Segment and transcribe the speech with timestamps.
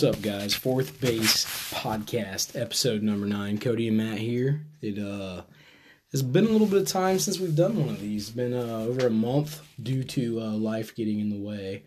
[0.00, 0.54] What's up, guys?
[0.54, 1.44] Fourth Base
[1.74, 3.58] Podcast, episode number nine.
[3.58, 4.64] Cody and Matt here.
[4.80, 5.42] It uh
[6.10, 8.28] it's been a little bit of time since we've done one of these.
[8.28, 11.84] It's been uh, over a month due to uh, life getting in the way.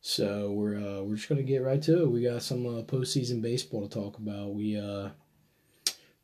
[0.00, 2.10] So we're uh, we're just gonna get right to it.
[2.10, 4.54] We got some uh, postseason baseball to talk about.
[4.54, 5.10] We uh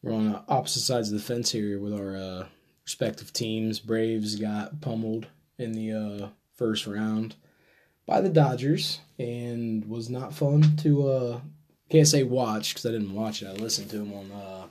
[0.00, 2.46] we're on opposite sides of the fence here with our uh,
[2.84, 3.78] respective teams.
[3.78, 5.26] Braves got pummeled
[5.58, 7.36] in the uh, first round
[8.06, 11.40] by the Dodgers and was not fun to uh
[11.90, 13.48] can't say watch because I didn't watch it.
[13.48, 14.66] I listened to them on uh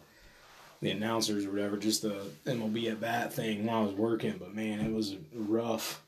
[0.81, 4.35] the announcers or whatever, just the MLB at bat thing while I was working.
[4.38, 6.03] But man, it was a rough,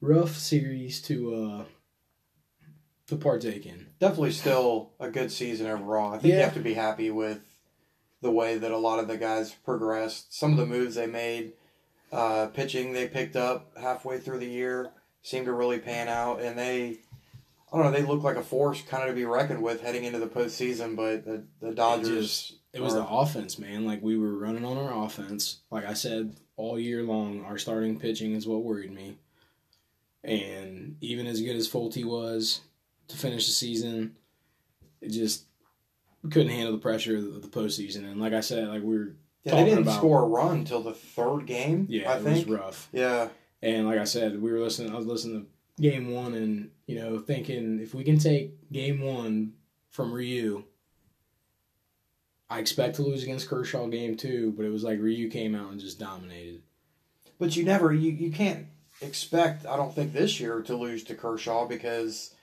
[0.00, 1.64] rough series to uh
[3.08, 3.86] to partake in.
[4.00, 6.14] Definitely still a good season overall.
[6.14, 7.40] I think you have to be happy with
[8.20, 10.36] the way that a lot of the guys progressed.
[10.36, 11.52] Some of the moves they made,
[12.12, 14.90] uh, pitching they picked up halfway through the year
[15.22, 16.98] seemed to really pan out, and they,
[17.72, 20.04] I don't know, they look like a force kind of to be reckoned with heading
[20.04, 20.96] into the postseason.
[20.96, 23.84] But the the Dodgers, It was are- the offense, man.
[23.86, 25.58] Like we were running on our offense.
[25.70, 29.16] Like I said all year long, our starting pitching is what worried me.
[30.24, 32.60] And even as good as Folty was
[33.08, 34.16] to finish the season,
[35.00, 35.44] it just
[36.30, 38.04] couldn't handle the pressure of the postseason.
[38.10, 39.12] And like I said, like we were,
[39.44, 41.86] yeah, they didn't about- score a run until the third game.
[41.88, 42.48] yeah, I it think.
[42.48, 42.88] was rough.
[42.92, 43.28] Yeah,
[43.62, 44.92] And like I said, we were listening.
[44.92, 49.00] I was listening to game one, and you know, thinking if we can take game
[49.00, 49.54] one
[49.90, 50.64] from Ryu,
[52.50, 54.52] I expect to lose against Kershaw game two.
[54.56, 56.62] But it was like Ryu came out and just dominated.
[57.38, 58.66] But you never you, you can't
[59.00, 62.34] expect I don't think this year to lose to Kershaw because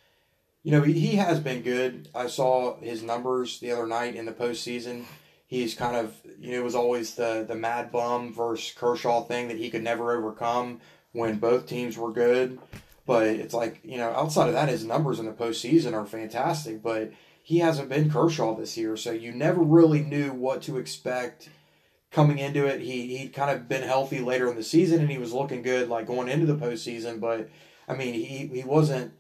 [0.64, 2.10] you know he, he has been good.
[2.14, 5.06] I saw his numbers the other night in the postseason.
[5.48, 9.58] He's kind of you know it was always the the MadBum versus Kershaw thing that
[9.58, 10.82] he could never overcome
[11.16, 12.60] when both teams were good.
[13.06, 16.82] But it's like you know outside of that, his numbers in the postseason are fantastic.
[16.84, 17.12] But
[17.42, 21.50] he hasn't been Kershaw this year, so you never really knew what to expect
[22.12, 22.82] coming into it.
[22.82, 25.88] He he'd kind of been healthy later in the season, and he was looking good
[25.88, 27.20] like going into the postseason.
[27.20, 27.50] But
[27.88, 29.14] I mean, he he wasn't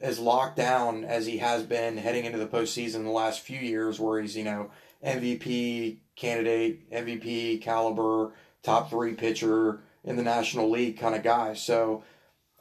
[0.00, 3.98] as locked down as he has been heading into the postseason the last few years,
[3.98, 4.70] where he's you know
[5.02, 11.54] MVP candidate, MVP caliber, top three pitcher in the National League kind of guy.
[11.54, 12.02] So.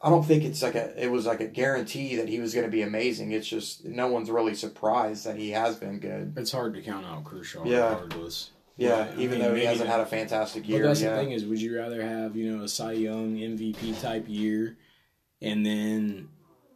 [0.05, 2.65] I don't think it's like a it was like a guarantee that he was going
[2.65, 3.31] to be amazing.
[3.31, 6.33] It's just no one's really surprised that he has been good.
[6.35, 8.01] It's hard to count out Kershaw, Yeah.
[8.01, 8.49] regardless.
[8.75, 9.11] Yeah, Right.
[9.11, 10.83] I even mean, though he hasn't had a fantastic But year.
[10.87, 11.11] that's yeah.
[11.15, 14.75] the thing is, would you rather have you know a Cy Young MVP type year,
[15.41, 16.27] and then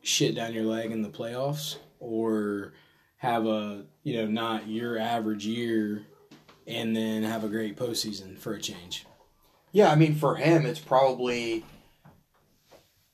[0.01, 2.71] shit down your leg in the playoffs, or
[3.17, 6.03] have a you know not your average year,
[6.65, 9.05] and then have a great postseason for a change?
[9.71, 11.63] Yeah, I mean, for him, it's probably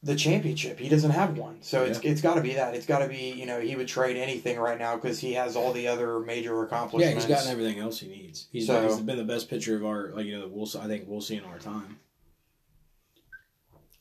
[0.03, 0.80] the championship.
[0.80, 2.75] He doesn't have one, so it's it's got to be that.
[2.75, 5.56] It's got to be you know he would trade anything right now because he has
[5.56, 7.25] all the other major accomplishments.
[7.25, 8.47] Yeah, he's gotten everything else he needs.
[8.52, 11.06] He's, So- he's been the best pitcher of our like you know we'll I think
[11.08, 12.00] we'll see in our time.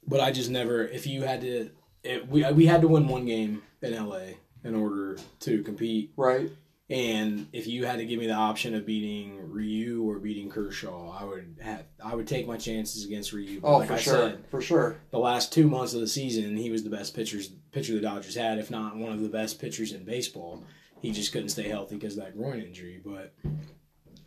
[0.06, 1.70] But I just never if you had to
[2.02, 6.50] it, we we had to win one game in LA in order to compete right.
[6.92, 11.10] And if you had to give me the option of beating Ryu or beating Kershaw,
[11.10, 13.60] I would have I would take my chances against Ryu.
[13.60, 14.97] But Oh, like for I sure, said, for sure.
[15.10, 18.34] the last two months of the season, he was the best pitchers pitcher the Dodgers
[18.34, 20.64] had, if not one of the best pitchers in baseball.
[21.00, 23.00] He just couldn't stay healthy because of that groin injury.
[23.03, 23.34] But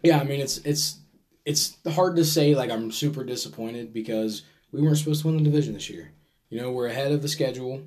[0.02, 1.00] yeah, I mean it's it's
[1.46, 5.44] it's hard to say like I'm super disappointed because we weren't supposed to win the
[5.44, 6.12] division this year.
[6.50, 7.84] You know, we're ahead of the schedule.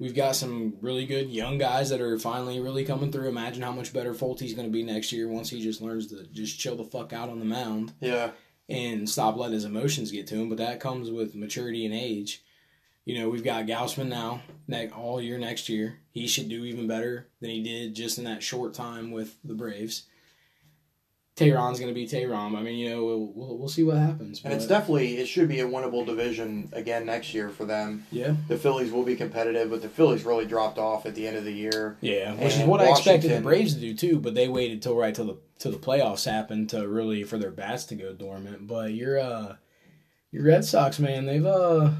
[0.00, 3.28] We've got some really good young guys that are finally really coming through.
[3.28, 6.26] Imagine how much better Folty's going to be next year once he just learns to
[6.32, 8.30] just chill the fuck out on the mound Yeah,
[8.66, 10.48] and stop letting his emotions get to him.
[10.48, 12.42] But that comes with maturity and age.
[13.04, 14.40] You know, we've got Gausman now
[14.96, 15.98] all year next year.
[16.12, 19.54] He should do even better than he did just in that short time with the
[19.54, 20.06] Braves.
[21.40, 22.56] Teheran's going to be Teheran.
[22.56, 24.40] I mean, you know, we'll, we'll, we'll see what happens.
[24.44, 28.06] and it's definitely it should be a winnable division again next year for them.
[28.12, 31.36] yeah, The Phillies will be competitive, but the Phillies really dropped off at the end
[31.36, 31.96] of the year.
[32.00, 34.18] yeah, which is And what I expected the Braves to do too.
[34.18, 37.50] But they waited till right till the till the playoffs happened to really for their
[37.50, 38.66] bats to go dormant.
[38.66, 39.56] But your uh,
[40.30, 41.90] your Red Sox, man, they've uh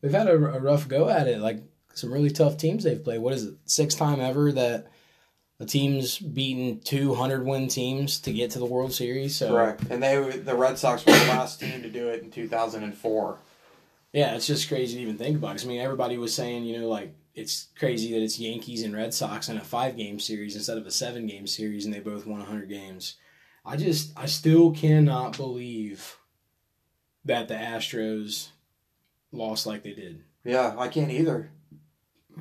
[0.00, 1.40] they've had a, a rough go at it.
[1.40, 1.62] Like
[1.94, 3.20] some really tough teams they've played.
[3.20, 3.54] What is it?
[3.64, 4.86] Sixth time ever that
[5.60, 9.36] a team's beaten two hundred win teams to get to the World Series.
[9.36, 9.82] So Correct.
[9.90, 13.38] And they the Red Sox were the last team to do it in 2004.
[14.12, 15.52] Yeah, it's just crazy to even think about.
[15.52, 18.94] 'Cause, I mean, everybody was saying, you know, like it's crazy that it's Yankees and
[18.94, 22.00] Red Sox in a five game series instead of a seven game series, and they
[22.00, 23.16] both won hundred games.
[23.64, 26.16] I just, I still cannot believe
[27.24, 28.48] that the Astros
[29.30, 30.22] lost like they did.
[30.44, 31.50] Yeah, I can't either.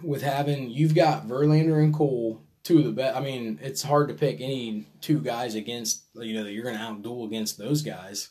[0.02, 3.16] With having you've got Verlander and Cole, two of the best.
[3.16, 6.78] I mean, it's hard to pick any two guys against you know that you're going
[6.78, 8.30] to outduel against those guys,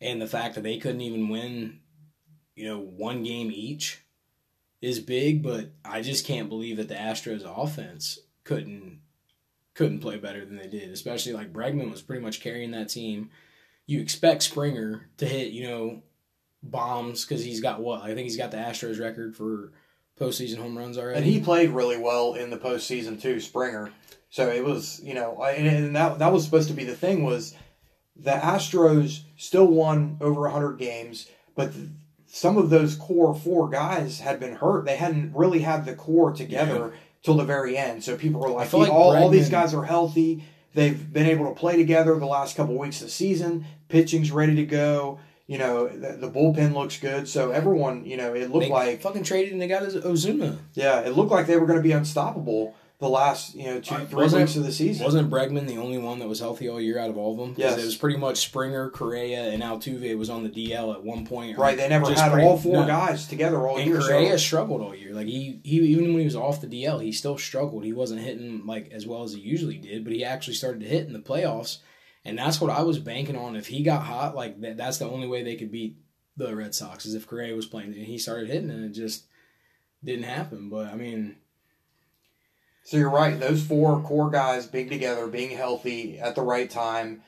[0.00, 1.80] and the fact that they couldn't even win,
[2.54, 4.02] you know, one game each,
[4.80, 5.42] is big.
[5.42, 9.00] But I just can't believe that the Astros offense couldn't
[9.74, 10.92] couldn't play better than they did.
[10.92, 13.30] Especially like Bregman was pretty much carrying that team.
[13.86, 16.02] You expect Springer to hit you know
[16.62, 19.72] bombs because he's got what I think he's got the Astros record for
[20.20, 21.16] postseason home runs already.
[21.16, 23.90] And he played really well in the postseason too, Springer.
[24.28, 27.24] So it was, you know, and, and that that was supposed to be the thing
[27.24, 27.54] was
[28.14, 31.72] the Astros still won over 100 games, but
[32.26, 34.84] some of those core four guys had been hurt.
[34.84, 36.98] They hadn't really had the core together yeah.
[37.22, 38.04] till the very end.
[38.04, 40.44] So people were like, like all, all these guys are healthy.
[40.74, 43.64] They've been able to play together the last couple of weeks of the season.
[43.88, 45.18] Pitching's ready to go
[45.50, 47.26] you know, the, the, bullpen looks good.
[47.26, 50.58] So everyone, you know, it looked they like fucking traded and they got Ozuna.
[50.74, 53.96] Yeah, it looked like they were going to be unstoppable the last you know two
[53.96, 55.04] uh, three weeks of the season.
[55.04, 57.54] Wasn't Bregman the only one that was healthy all year out of all of them?
[57.58, 61.26] Yes, it was pretty much Springer, Correa, and Altuve was on the DL at one
[61.26, 61.58] point.
[61.58, 62.86] Right, they never had pretty, all four no.
[62.86, 63.98] guys together all and year.
[63.98, 64.36] Correa so.
[64.36, 65.12] struggled all year.
[65.12, 67.82] Like he, he even when he was off the DL, he still struggled.
[67.82, 70.86] He wasn't hitting like as well as he usually did, but he actually started to
[70.86, 71.78] hit in the playoffs.
[72.24, 73.56] And that's what I was banking on.
[73.56, 75.96] If he got hot, like that, that's the only way they could beat
[76.36, 79.24] the Red Sox is if Correa was playing and he started hitting and it just
[80.04, 80.68] didn't happen.
[80.68, 81.36] But I mean,
[82.84, 83.38] so you're right.
[83.38, 87.22] Those four core guys being together, being healthy at the right time,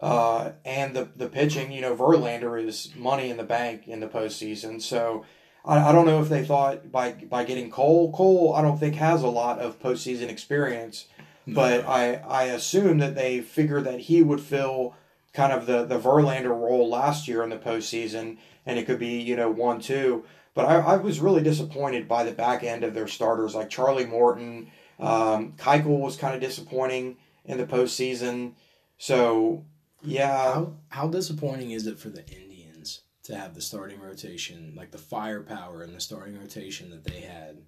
[0.00, 1.72] uh, and the the pitching.
[1.72, 4.80] You know, Verlander is money in the bank in the postseason.
[4.80, 5.24] So
[5.64, 8.12] I, I don't know if they thought by by getting Cole.
[8.12, 11.06] Cole, I don't think has a lot of postseason experience,
[11.46, 11.54] no.
[11.54, 14.94] but I I assume that they figured that he would fill
[15.32, 19.20] kind of the the Verlander role last year in the postseason, and it could be
[19.20, 20.24] you know one two.
[20.54, 24.06] But I, I was really disappointed by the back end of their starters, like Charlie
[24.06, 24.70] Morton.
[24.98, 28.54] Um, Keuchel was kind of disappointing in the postseason.
[28.98, 29.64] So
[30.02, 34.90] yeah, how, how disappointing is it for the Indians to have the starting rotation, like
[34.90, 37.62] the firepower in the starting rotation that they had,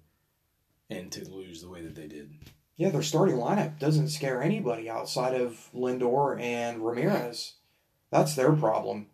[0.89, 2.31] and to lose the way that they did?
[2.75, 7.53] Yeah, their starting lineup doesn't scare anybody outside of Lindor and Ramirez.
[8.09, 9.07] That's their problem.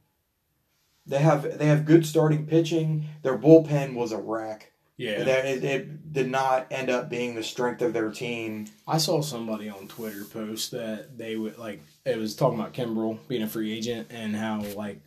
[1.06, 3.06] They have they have good starting pitching.
[3.24, 4.72] Their bullpen was a wreck.
[4.98, 8.68] Yeah, it, it did not end up being the strength of their team.
[8.86, 11.82] I saw somebody on Twitter post that they would like.
[12.06, 15.00] It was talking about Kimbrel being a free agent and how like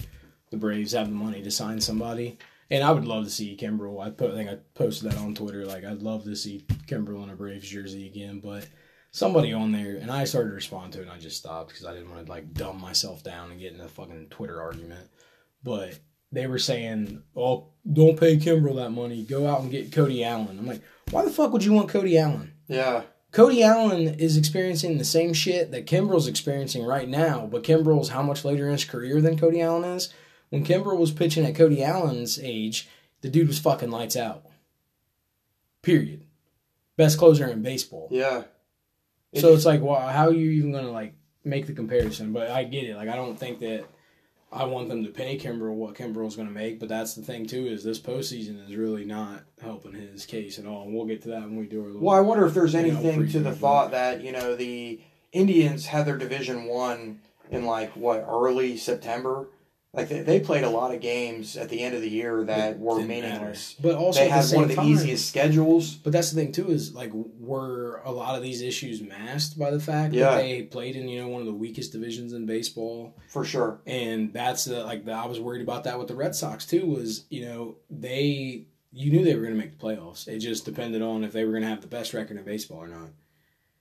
[0.51, 2.39] the Braves have the money to sign somebody.
[2.73, 4.03] And I would love to see Kimbrel.
[4.03, 5.67] I put, I think I posted that on Twitter.
[5.67, 8.41] Like I'd love to see Kimbrel in a Braves jersey again.
[8.43, 8.67] But
[9.11, 11.85] somebody on there, and I started to respond to it, and I just stopped because
[11.85, 15.07] I didn't want to like dumb myself down and get in a fucking Twitter argument.
[15.63, 16.01] But
[16.33, 19.23] they were saying, "Oh, don't pay Kimbrel that money.
[19.23, 20.81] Go out and get Cody Allen." I'm like,
[21.11, 22.55] why the fuck would you want Cody Allen?
[22.69, 23.03] Yeah.
[23.33, 28.23] Cody Allen is experiencing the same shit that Kimbrel's experiencing right now, but Kimbrel's how
[28.23, 30.13] much later in his career than Cody Allen is?
[30.53, 32.87] When Kimbrel was pitching at Cody Allen's age,
[33.23, 34.45] the dude was fucking lights out.
[35.81, 36.27] Period.
[36.99, 38.09] Best closer in baseball.
[38.11, 38.43] Yeah.
[39.35, 42.35] So it's like, well, how are you even going to like make the comparison?
[42.35, 42.97] But I get it.
[42.97, 43.87] Like, I don't think that
[44.53, 46.79] I want them to pay Kimbrel what Kimbrel's going to make.
[46.79, 50.67] But that's the thing too is this postseason is really not helping his case at
[50.67, 50.83] all.
[50.83, 51.87] And we'll get to that when we do our.
[51.87, 55.01] Little, well, I wonder if there's anything know, to the thought that you know the
[55.33, 59.47] Indians had their Division won in like what early September
[59.95, 62.79] like they, they played a lot of games at the end of the year that
[62.79, 63.77] were meaningless.
[63.79, 63.95] Matter.
[63.95, 65.95] But also they had the one of the time, easiest schedules.
[65.95, 69.71] But that's the thing too is like were a lot of these issues masked by
[69.71, 70.31] the fact yeah.
[70.31, 73.81] that they played in you know one of the weakest divisions in baseball for sure.
[73.87, 76.87] And that's the, like the, I was worried about that with the Red Sox too.
[76.87, 80.27] Was you know they you knew they were going to make the playoffs.
[80.27, 82.79] It just depended on if they were going to have the best record in baseball
[82.79, 83.11] or not.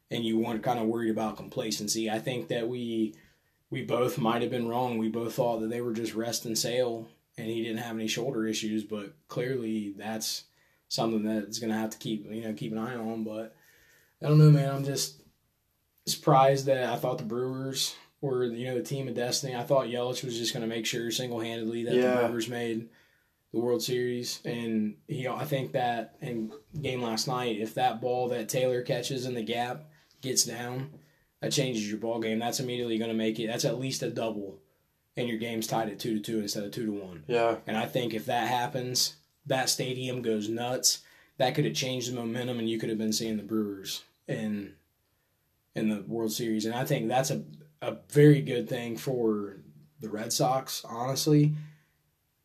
[0.10, 2.10] And you weren't kind of worried about complacency.
[2.10, 3.16] I think that we
[3.72, 4.98] we both might have been wrong.
[4.98, 8.08] We both thought that they were just rest and sail and he didn't have any
[8.08, 10.44] shoulder issues, but clearly that's
[10.90, 13.24] something that's going to have to keep, you know, keep an eye on.
[13.24, 13.56] But
[14.22, 14.76] I don't know, man.
[14.76, 15.22] I'm just
[16.06, 19.56] surprised that I thought the Brewers were, you know, the team of destiny.
[19.56, 22.22] I thought Yelich was just going to make sure single handedly that yeah.
[22.22, 22.90] the Brewers made
[23.54, 24.42] the World Series.
[24.44, 28.82] And, you know, I think that in game last night, if that ball that Taylor
[28.82, 29.86] catches in the gap
[30.22, 30.90] gets down,
[31.42, 32.40] that changes your ball game.
[32.40, 33.48] That's immediately going to make it.
[33.48, 34.60] That's at least a double,
[35.18, 37.24] and your game's tied at two to two instead of two to one.
[37.28, 37.58] Yeah.
[37.68, 41.00] And I think if that happens, that stadium goes nuts.
[41.38, 44.74] That could have changed the momentum, and you could have been seeing the Brewers in
[45.76, 46.66] in the World Series.
[46.66, 47.44] And I think that's a
[47.82, 49.58] a very good thing for
[50.00, 50.86] the Red Sox.
[50.88, 51.54] Honestly,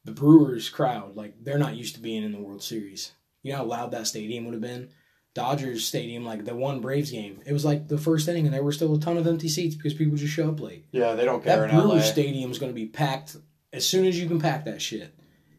[0.05, 3.13] the Brewers crowd like they're not used to being in the World Series.
[3.43, 4.89] You know how loud that stadium would have been
[5.37, 7.41] Dodgers Stadium, like the one Braves game.
[7.45, 9.75] It was like the first inning, and there were still a ton of empty seats
[9.77, 10.87] because people just show up late.
[10.93, 11.71] Yeah, they don't care That.
[11.71, 13.37] Brewers Stadium is going to be packed
[13.71, 15.15] as soon as you can pack that shit,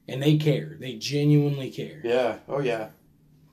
[0.07, 0.77] and they care.
[0.79, 2.01] They genuinely care.
[2.03, 2.38] Yeah.
[2.50, 2.89] Oh yeah.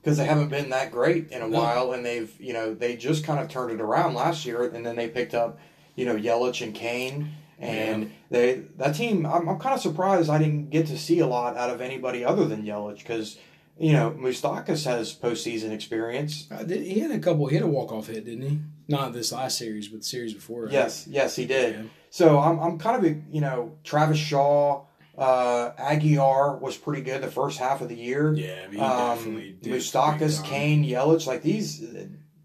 [0.01, 1.59] Because they haven't been that great in a No.
[1.59, 4.83] while, and they've you know they just kind of turned it around last year, and
[4.83, 5.59] then they picked up
[5.95, 9.27] you know Yelich and Cain, and they that team.
[9.27, 12.25] I'm, I'm kind of surprised I didn't get to see a lot out of anybody
[12.25, 13.37] other than Yelich because
[13.77, 16.47] you know Moustakas has postseason experience.
[16.51, 17.47] Uh, did- he had a couple.
[17.47, 18.59] He had a walk off hit, didn't he?
[18.87, 20.63] Not this last series, but the series before.
[20.63, 20.73] Right?
[20.73, 21.75] Yes, yes, he did.
[21.75, 21.81] Yeah.
[22.11, 24.85] So I'm, I'm kind of a, you know Travis Shaw,
[25.17, 28.33] uh, Aguilar was pretty good the first half of the year.
[28.33, 29.57] Yeah, he um, definitely.
[29.63, 30.43] Moustakas.
[30.43, 31.83] Cain, Yelich, like these,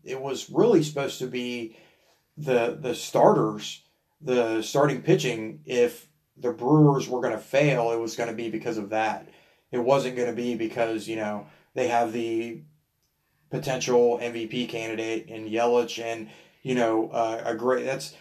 [0.02, 1.76] it was really supposed to be
[2.36, 3.82] the the starters,
[4.20, 5.60] the starting pitching.
[5.66, 9.28] If the Brewers were going to fail, it was going to be because of that.
[9.72, 12.62] It wasn't going to be because you know they have the
[13.50, 16.28] potential MVP candidate in Yelich and
[16.62, 18.14] you know uh, a great that's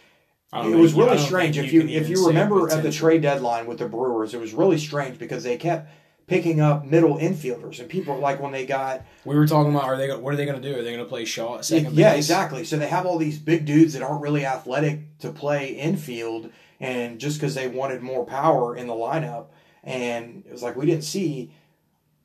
[0.51, 3.87] it was really strange if you if you remember at the trade deadline with the
[3.87, 5.91] Brewers it was really strange because they kept
[6.25, 9.97] picking up middle infielders and people like when they got We were talking about are
[9.97, 10.77] they what are they going to do?
[10.77, 12.25] Are they going to play Shaw at second yeah base?
[12.25, 16.51] exactly so they have all these big dudes that aren't really athletic to play infield
[16.79, 19.47] and just because they wanted more power in the lineup
[19.83, 21.51] and it was like we didn't see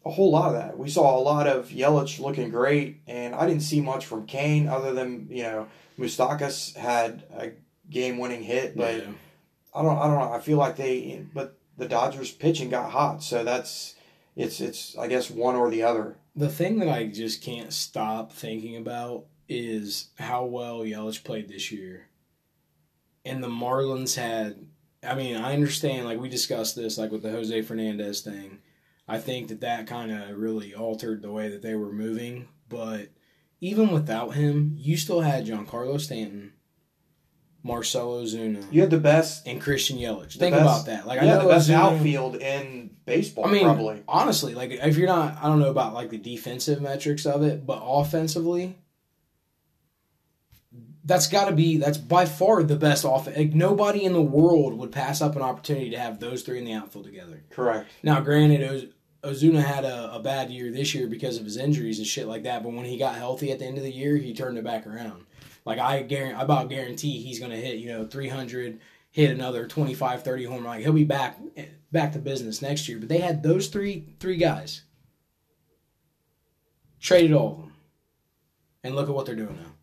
[0.04, 3.46] a whole lot of that we saw a lot of Yelich looking great and I
[3.46, 5.66] didn't see much from Cain other than you know
[5.99, 7.52] Moustakas had a
[7.90, 9.11] game winning hit but Yeah.
[9.75, 10.32] I don't I don't know.
[10.32, 13.94] I feel like they but the Dodgers pitching got hot, so that's
[14.37, 16.16] it's it's I guess one or the other.
[16.37, 21.73] The thing that I just can't stop thinking about is how well Yelich played this
[21.73, 22.08] year.
[23.25, 24.66] And the Marlins had
[25.04, 28.58] I mean, I understand like we discussed this like with the Jose Fernandez thing.
[29.06, 33.08] I think that that kind of really altered the way that they were moving, but
[33.61, 36.52] even without him, you still had Giancarlo Stanton,
[37.62, 40.37] Marcell Ozuna, You had the best and Christian Yelich.
[40.37, 41.06] Think best- about that.
[41.06, 44.02] Like I know the best Ozuna- outfield in baseball I mean, probably.
[44.08, 47.64] honestly, like if you're not, I don't know about like the defensive metrics of it,
[47.66, 48.76] but offensively,
[51.04, 53.37] that's got to be that's by far the best offense.
[53.37, 56.64] Like nobody in the world would pass up an opportunity to have those three in
[56.64, 57.42] the outfield together.
[57.50, 57.88] Correct.
[58.02, 58.90] Now, granted,
[59.23, 62.26] Oz- Ozuna had a, a bad year this year because of his injuries and shit
[62.26, 62.62] like that.
[62.62, 64.87] But when he got healthy at the end of the year, he turned it back
[64.87, 65.26] around.
[65.66, 68.80] Like I guarantee, I about guarantee he's going to hit you know 300,
[69.11, 70.76] hit another 25, 30 home run.
[70.76, 71.38] Like he'll be back
[71.92, 72.99] back to business next year.
[72.99, 74.82] But they had those three three guys.
[77.00, 77.73] Traded all of them,
[78.82, 79.74] and look at what they're doing now.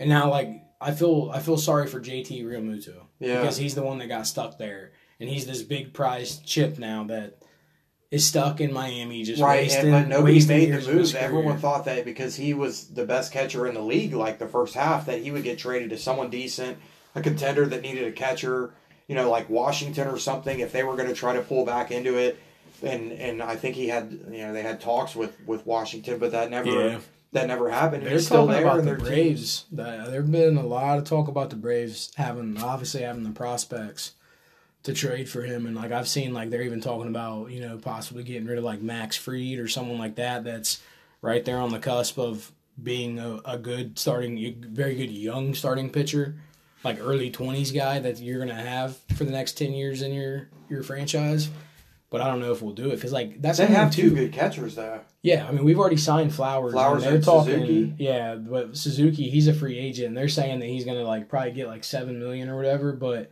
[0.00, 0.48] And now, like
[0.80, 3.40] I feel, I feel sorry for JT Realmuto Yeah.
[3.40, 4.90] because he's the one that got stuck there,
[5.20, 7.36] and he's this big prize chip now that
[8.10, 9.92] is stuck in Miami, just Right, wasting.
[9.94, 11.14] and, but nobody made the move.
[11.14, 14.74] Everyone thought that because he was the best catcher in the league, like the first
[14.74, 16.78] half, that he would get traded to someone decent,
[17.14, 18.72] a contender that needed a catcher,
[19.06, 20.58] you know, like Washington or something.
[20.60, 22.38] If they were going to try to pull back into it,
[22.82, 26.32] and and I think he had, you know, they had talks with with Washington, but
[26.32, 26.98] that never Yeah.
[27.32, 28.04] That never happened.
[28.04, 29.66] They're He's still there, about the Braves.
[29.70, 34.14] There's been a lot of talk about the Braves having, obviously having the prospects
[34.82, 37.76] to trade for him, and like I've seen, like they're even talking about, you know,
[37.76, 40.42] possibly getting rid of like Max Fried or someone like that.
[40.42, 40.82] That's
[41.22, 42.50] right there on the cusp of
[42.82, 46.36] being a, a good starting, very good young starting pitcher,
[46.82, 50.48] like early twenties guy that you're gonna have for the next ten years in your
[50.68, 51.50] your franchise.
[52.10, 54.32] But I don't know if we'll do it because like that's They have two good
[54.32, 55.00] catchers though.
[55.22, 56.72] yeah, I mean we've already signed Flowers.
[56.72, 57.60] Flowers and they're talking.
[57.60, 57.94] Suzuki?
[57.98, 60.08] Yeah, but Suzuki, he's a free agent.
[60.08, 62.92] and They're saying that he's gonna like probably get like seven million or whatever.
[62.92, 63.30] But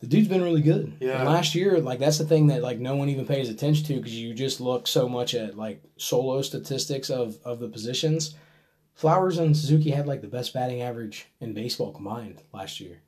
[0.00, 0.92] the dude's been really good.
[1.00, 1.20] Yeah.
[1.20, 3.94] And last year, like that's the thing that like no one even pays attention to
[3.96, 8.34] because you just look so much at like solo statistics of of the positions.
[8.92, 13.00] Flowers and Suzuki had like the best batting average in baseball combined last year.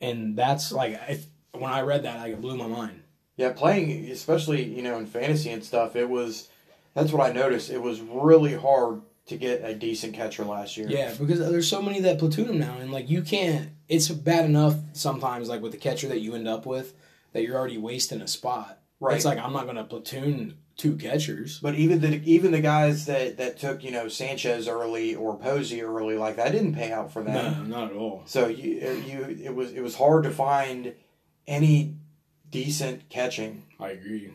[0.00, 3.02] And that's like if, when I read that, it blew my mind.
[3.36, 6.48] Yeah, playing especially you know in fantasy and stuff, it was
[6.94, 7.70] that's what I noticed.
[7.70, 10.88] It was really hard to get a decent catcher last year.
[10.88, 13.70] Yeah, because there's so many that platoon him now, and like you can't.
[13.88, 16.94] It's bad enough sometimes, like with the catcher that you end up with,
[17.32, 18.80] that you're already wasting a spot.
[19.00, 19.16] Right.
[19.16, 21.58] It's like I'm not going to platoon two catchers.
[21.60, 25.82] But even the even the guys that that took you know Sanchez early or Posey
[25.82, 27.68] early, like that didn't pay out for them.
[27.68, 28.22] No, not at all.
[28.26, 30.94] So you you it was it was hard to find
[31.50, 31.96] any
[32.50, 33.64] decent catching.
[33.78, 34.32] I agree.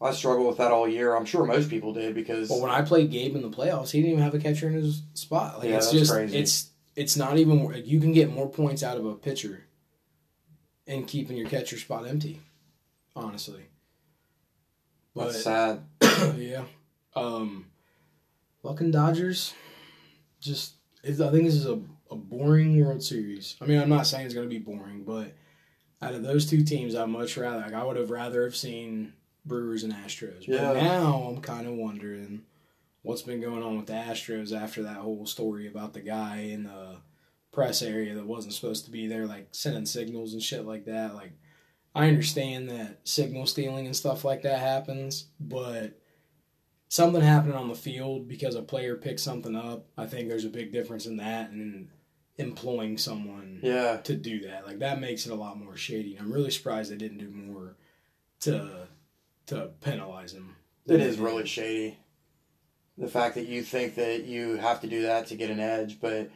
[0.00, 1.14] I struggled with that all year.
[1.14, 4.00] I'm sure most people did because But when I played Gabe in the playoffs, he
[4.00, 5.58] didn't even have a catcher in his spot.
[5.58, 6.38] Like Yeah, it's that's just crazy.
[6.38, 7.70] it's it's not even.
[7.84, 9.64] You can get more points out of a pitcher,
[10.86, 12.40] and keeping your catcher spot empty.
[13.14, 13.66] Honestly.
[15.14, 15.82] But that's sad.
[16.36, 16.64] yeah.
[17.14, 17.66] Um,
[18.62, 19.52] fucking Dodgers.
[20.40, 20.74] Just,
[21.04, 23.56] I think this is a, a boring World Series.
[23.60, 25.32] I mean, I'm not saying it's going to be boring, but
[26.00, 29.14] out of those two teams, I'd much rather, like, I would have rather have seen
[29.44, 30.46] Brewers and Astros.
[30.46, 30.72] But Yeah.
[30.74, 32.42] now I'm kind of wondering
[33.02, 36.64] what's been going on with the Astros after that whole story about the guy in
[36.64, 36.96] the
[37.50, 41.14] press area that wasn't supposed to be there, like sending signals and shit like that.
[41.14, 41.32] Like,
[41.94, 45.98] I understand that signal stealing and stuff like that happens, but
[46.88, 50.50] something happening on the field because a player picked something up, I think there's a
[50.50, 51.88] big difference in that and
[52.38, 53.98] employing someone Yeah.
[54.04, 54.66] to do that.
[54.66, 56.16] Like that makes it a lot more shady.
[56.18, 57.74] I'm really surprised they didn't do more
[58.40, 58.86] to
[59.46, 60.56] to penalize him.
[60.86, 61.98] It is really shady.
[62.96, 66.00] The fact that you think that you have to do that to get an edge,
[66.00, 66.30] but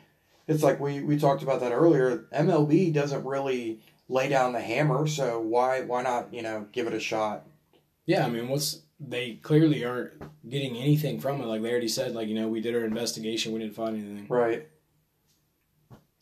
[0.48, 2.26] it's like we, we talked about that earlier.
[2.32, 6.92] MLB doesn't really lay down the hammer, so why why not you know give it
[6.94, 7.46] a shot?
[8.06, 10.12] Yeah, I mean, what's they clearly aren't
[10.48, 11.46] getting anything from it.
[11.46, 14.26] Like they already said, like you know, we did our investigation, we didn't find anything.
[14.28, 14.68] Right.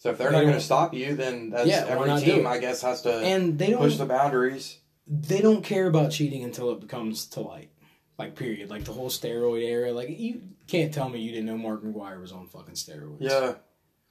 [0.01, 2.47] So if they're They not going to stop you, then that's Yeah, every team?
[2.47, 4.79] I guess has to And they push don't the boundaries.
[5.07, 7.71] they don't care about cheating until it becomes to light.
[8.19, 8.71] Like period.
[8.71, 9.93] Like the whole steroid era.
[9.93, 13.19] Like you can't tell me you didn't know Mark McGwire was on fucking steroids.
[13.21, 13.55] Yeah.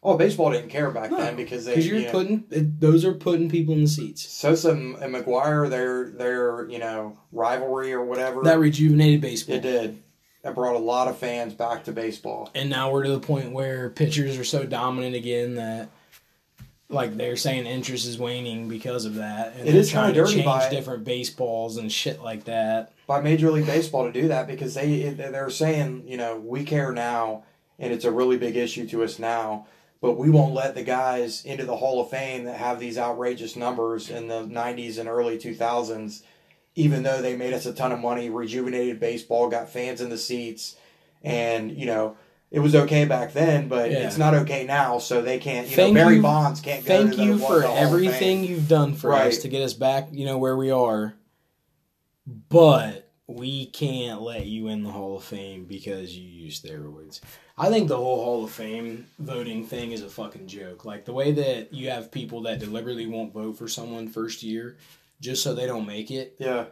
[0.02, 2.80] Oh, baseball didn't care back No, then because they Because you're you know, putting it,
[2.80, 4.26] those are putting people in the seats.
[4.30, 8.44] Sosa and McGwire, their their you know rivalry or whatever.
[8.44, 9.56] That rejuvenated baseball.
[9.56, 10.04] it did.
[10.44, 12.50] It brought a lot of fans back to baseball.
[12.56, 15.90] And now we're to the point where pitchers are so dominant again that
[16.90, 19.56] like they're saying interest is waning because of that.
[19.56, 22.94] And It trying kinda to dirty by change different baseballs and shit like that.
[23.06, 26.92] by Major League Baseball to do that because they they're saying you know we care
[26.92, 27.44] now
[27.78, 29.66] and it's a really big issue to us now,
[30.02, 33.56] but we won't let the guys into the Hall of Fame that have these outrageous
[33.56, 36.24] numbers in the '90s and early 2000s,
[36.80, 40.18] even though they made us a ton of money, rejuvenated baseball, got fans in the
[40.18, 40.76] seats,
[41.24, 42.18] and you know.
[42.52, 44.08] It was okay back then, but Yeah.
[44.08, 44.98] it's not okay now.
[44.98, 45.70] So they can't.
[45.70, 49.14] You Thank know, Barry you- Bonds can't Thank to you for everything you've done for
[49.14, 51.14] us to get us back, you know, where we are.
[52.26, 57.20] But we can't let you in the Hall of Fame because you use steroids.
[57.56, 60.86] I think the whole Hall of Fame voting thing is a fucking joke.
[60.86, 64.78] Like the way that you have people that deliberately won't vote for someone first year
[65.20, 66.36] just so they don't make it.
[66.40, 66.66] Yeah,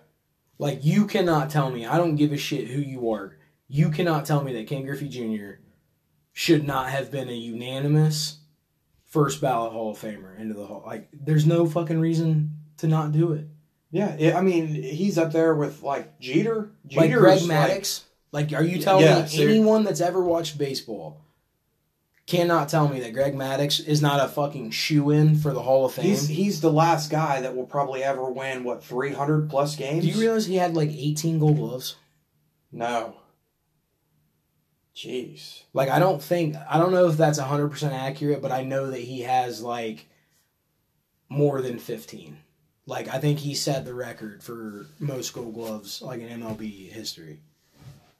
[0.59, 3.37] Like you cannot tell me, I don't give a shit who you are.
[3.67, 5.59] You cannot tell me that Ken Griffey Jr.
[6.33, 8.39] should not have been a unanimous
[9.05, 10.83] first ballot Hall of Famer into the Hall.
[10.85, 13.47] Like there's no fucking reason to not do it.
[13.91, 14.15] yeah.
[14.17, 16.71] it- I mean, he's up there with like Jeter.
[16.95, 18.03] Like Greg Maddux.
[18.33, 21.21] Like, are you telling Yeah, me anyone that's ever watched baseball
[22.27, 25.85] cannot tell me that Greg Maddux is not a fucking shoe in for the Hall
[25.85, 26.05] of Fame?
[26.05, 30.03] He's he's the last guy that will probably ever win what three hundred plus games.
[30.03, 31.95] do you realize he had like 18 gold gloves?
[32.71, 33.15] No.
[34.95, 35.63] Jeez.
[35.73, 38.99] Like I don't think I don't know if that's 100% accurate, but I know that
[38.99, 40.07] he has like
[41.29, 42.37] more than 15.
[42.85, 47.39] Like I think he set the record for most gold gloves like in MLB history.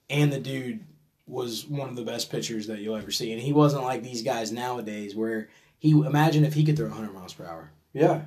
[0.10, 0.86] And the dude
[1.28, 3.32] was one of the best pitchers that you'll ever see.
[3.32, 7.14] And he wasn't like these guys nowadays where he imagine if he could throw 100
[7.14, 7.72] miles per hour.
[7.94, 8.22] Yeah.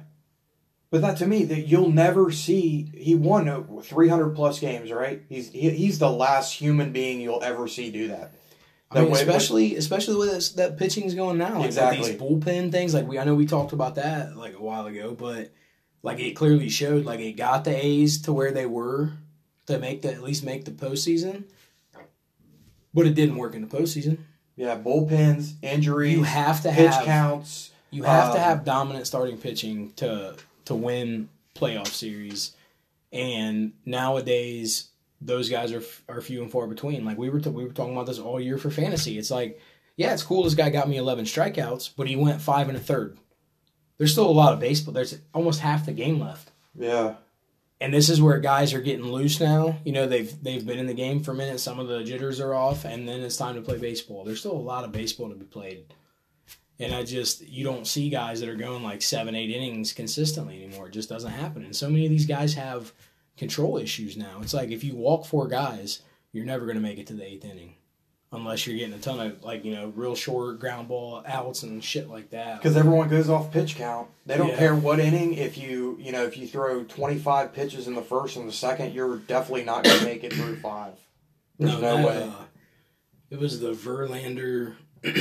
[0.91, 2.91] But that to me, that you'll never see.
[2.95, 5.23] He won three hundred plus games, right?
[5.29, 8.33] He's he, he's the last human being you'll ever see do that.
[8.91, 11.59] I mean, especially especially the way that, that pitching's going now.
[11.59, 12.11] Like, Exactly.
[12.11, 15.15] These bullpen things, like we I know we talked about that like a while ago,
[15.15, 15.53] but
[16.03, 19.13] like it clearly showed like it got the A's to where they were
[19.67, 21.45] to make the at least make the postseason,
[22.94, 24.18] but it didn't work in the postseason.
[24.57, 27.70] Yeah, bullpens, injuries, You have to pitch have counts.
[27.90, 32.55] you have to um, have dominant starting pitching to to win playoff series,
[33.12, 34.88] and nowadays
[35.20, 37.05] those guys are are few and far between.
[37.05, 39.18] Like we were t- we were talking about this all year for fantasy.
[39.18, 39.61] It's like,
[39.96, 40.42] yeah, it's cool.
[40.44, 43.18] This guy got me eleven strikeouts, but he went five and a third.
[43.98, 44.94] There's still a lot of baseball.
[44.94, 47.14] There's almost half the game left, Yeah,
[47.81, 49.79] and this is where guys are getting loose now.
[49.85, 51.61] You know, they've they've been in the game for a minute.
[51.61, 54.25] Some of the jitters are off, and then it's time to play baseball.
[54.25, 55.95] There's still a lot of baseball to be played.
[56.79, 60.62] And I just you don't see guys that are going like seven, eight innings consistently
[60.62, 60.88] anymore.
[60.88, 61.64] It just doesn't happen.
[61.64, 62.93] And so many of these guys have
[63.37, 64.40] control issues now.
[64.43, 67.27] It's like if you walk four guys, you're never going to make it to the
[67.27, 67.75] eighth inning,
[68.33, 71.83] unless you're getting a ton of like you know real short ground ball outs and
[71.83, 72.59] shit like that.
[72.59, 74.09] because everyone goes off pitch count.
[74.27, 74.57] They don't Yeah.
[74.59, 75.35] care what inning.
[75.35, 78.53] If you you know if you throw twenty five pitches in the first and the
[78.53, 80.95] second, you're definitely not going to make it through five.
[81.59, 82.23] There's no, that, way.
[82.23, 82.33] uh,
[83.31, 84.77] it was the Verlander.
[85.05, 85.12] was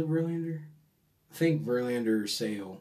[0.00, 0.60] it Verlander?
[1.32, 2.80] I think Verlander or Sale.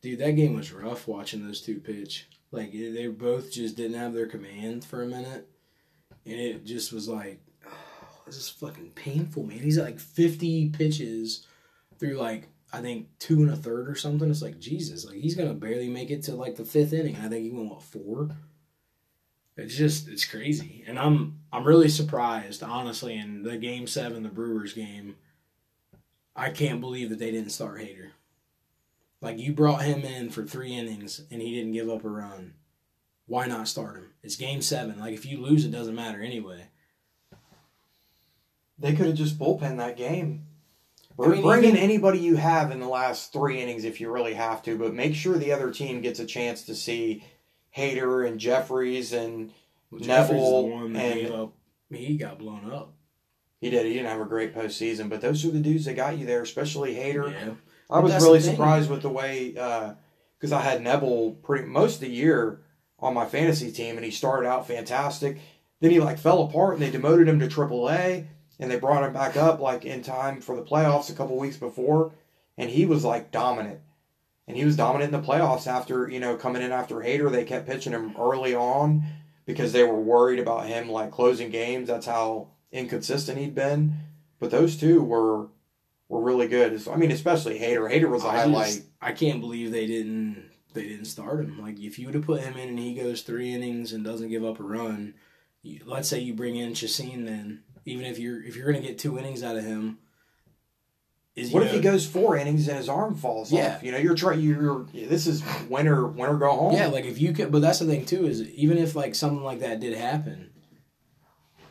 [0.00, 2.28] Dude, that game was rough watching those two pitch.
[2.52, 5.48] Like they both just didn't have their command for a minute,
[6.24, 7.40] and it just was like,
[8.28, 9.58] this is fucking painful, man.
[9.58, 11.46] He's like 50 pitches
[11.98, 14.30] through like I think two and a third or something.
[14.30, 17.16] It's like Jesus, like he's gonna barely make it to like the fifth inning.
[17.16, 18.30] I think he went what four.
[19.56, 23.16] It's just it's crazy, and I'm I'm really surprised, honestly.
[23.16, 25.16] In the game seven, the Brewers game,
[26.36, 28.10] I can't believe that they didn't start Hader.
[29.20, 32.54] Like you brought him in for three innings and he didn't give up a run.
[33.26, 34.10] Why not start him?
[34.22, 35.00] It's game seven.
[35.00, 36.68] Like if you lose, it doesn't matter anyway.
[38.78, 40.44] They could have just bullpen that game.
[41.20, 44.34] I mean, Bring in anybody you have in the last three innings if you really
[44.34, 47.24] have to, but make sure the other team gets a chance to see
[47.76, 49.50] Hader and Jeffress and
[49.90, 50.28] Well, Knebel
[50.62, 51.52] the one that and- up.
[51.90, 52.92] He got blown up.
[53.60, 53.86] he did.
[53.86, 56.42] He didn't have a great postseason, but those are the dudes that got you there,
[56.42, 57.32] especially Hader.
[57.32, 57.54] Yeah.
[57.90, 59.94] I was really surprised with the way uh,
[60.38, 62.60] because I had Knebel pretty most of the year
[63.00, 65.38] on my fantasy team, and he started out fantastic.
[65.80, 68.26] Then he like fell apart, and they demoted him to AAA,
[68.58, 71.56] and they brought him back up like in time for the playoffs a couple weeks
[71.56, 72.12] before,
[72.56, 73.80] and he was like dominant.
[74.46, 77.30] And he was dominant in the playoffs after you know coming in after Hader.
[77.30, 79.04] They kept pitching him early on
[79.44, 81.88] because they were worried about him like closing games.
[81.88, 83.94] That's how inconsistent he'd been.
[84.38, 85.48] But those two were
[86.08, 86.86] were really good.
[86.88, 87.90] I mean, especially Hader.
[87.90, 88.66] Hader was a I, highlight.
[88.66, 91.60] just, I can't believe they didn't they didn't start him.
[91.60, 94.30] Like if you would have put him in and he goes three innings and doesn't
[94.30, 95.14] give up a run,
[95.62, 98.98] you, let's say you bring in Chacin then, even if you're if you're gonna get
[98.98, 99.98] two innings out of him,
[101.34, 103.76] is What you if he goes four innings and his arm falls Yeah.
[103.76, 103.82] off?
[103.82, 104.40] You know, you're trying.
[104.40, 106.06] You're this is winter.
[106.06, 106.74] Winter go home.
[106.74, 109.42] Yeah, like if you could, but that's the thing too is even if like something
[109.44, 110.50] like that did happen,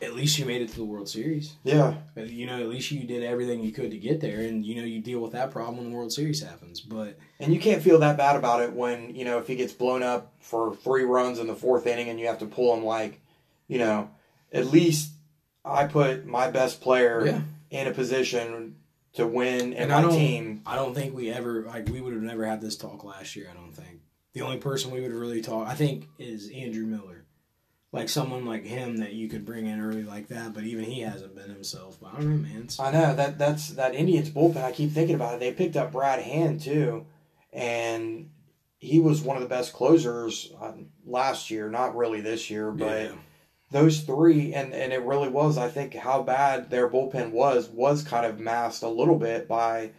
[0.00, 1.54] at least you made it to the World Series.
[1.64, 1.94] yeah.
[2.16, 4.84] You know, at least you did everything you could to get there, and you know
[4.84, 6.80] you deal with that problem when the World Series happens.
[6.80, 9.72] But And you can't feel that bad about it when you know if he gets
[9.72, 12.84] blown up for three runs in the fourth inning and you have to pull him.
[12.84, 13.20] Like,
[13.66, 14.08] you know,
[14.52, 15.10] at least
[15.68, 18.76] I put my best player yeah, in a position
[19.14, 20.62] to win, and, And I my don't- team.
[20.66, 23.48] I don't think we ever like we would have never had this talk last year.
[23.50, 24.00] I don't think
[24.32, 27.24] the only person we would have really talked, I think, is Andrew Miller,
[27.90, 30.52] like someone like him that you could bring in early like that.
[30.54, 31.98] But even he hasn't been himself.
[32.00, 32.68] But I don't know, man.
[32.78, 34.62] I know that that's that Indians bullpen.
[34.62, 35.40] I keep thinking about it.
[35.40, 37.06] They picked up Brad Hand too,
[37.52, 38.30] and
[38.78, 40.72] he was one of the best closers uh,
[41.04, 41.68] last year.
[41.68, 43.12] Not really this year, but yeah.
[43.70, 45.58] Those three, and and it really was.
[45.58, 49.90] I think how bad their bullpen was was kind of masked a little bit by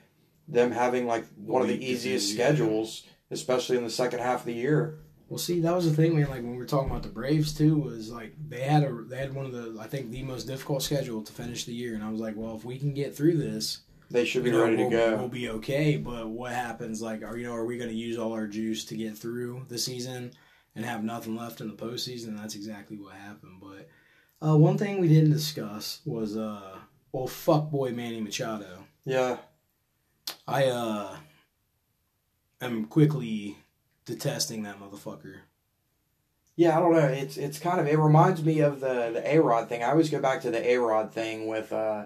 [0.48, 4.46] them having like one of the easiest do, schedules, especially in the second half of
[4.46, 5.00] the year.
[5.28, 6.30] Well, see, that was the thing, man.
[6.30, 9.18] Like when we were talking about the Braves too, was like they had a they
[9.18, 12.04] had one of the I think the most difficult schedule to finish the year, and
[12.04, 14.64] I was like, well, if we can get through this, They should be you know,
[14.64, 15.16] ready to we'll, go.
[15.18, 15.98] we'll be okay.
[15.98, 17.00] But what happens?
[17.04, 19.66] Like, are you know, are we going to use all our juice to get through
[19.70, 20.32] the season
[20.80, 22.38] and have nothing left in the postseason?
[22.38, 23.62] That's exactly what happened.
[23.62, 23.90] But
[24.42, 26.78] uh, one thing we didn't discuss was uh,
[27.12, 28.86] well, fuck boy Manny Machado.
[29.04, 29.38] yeah,
[30.48, 31.18] I uh,
[32.62, 33.58] am quickly
[34.06, 35.40] detesting that motherfucker.
[36.56, 36.78] yeah.
[36.78, 37.00] I don't know.
[37.08, 39.84] It's it's kind of it reminds me of the the A Rod thing.
[39.84, 41.74] I always go back to the A Rod thing with.
[41.74, 42.06] uh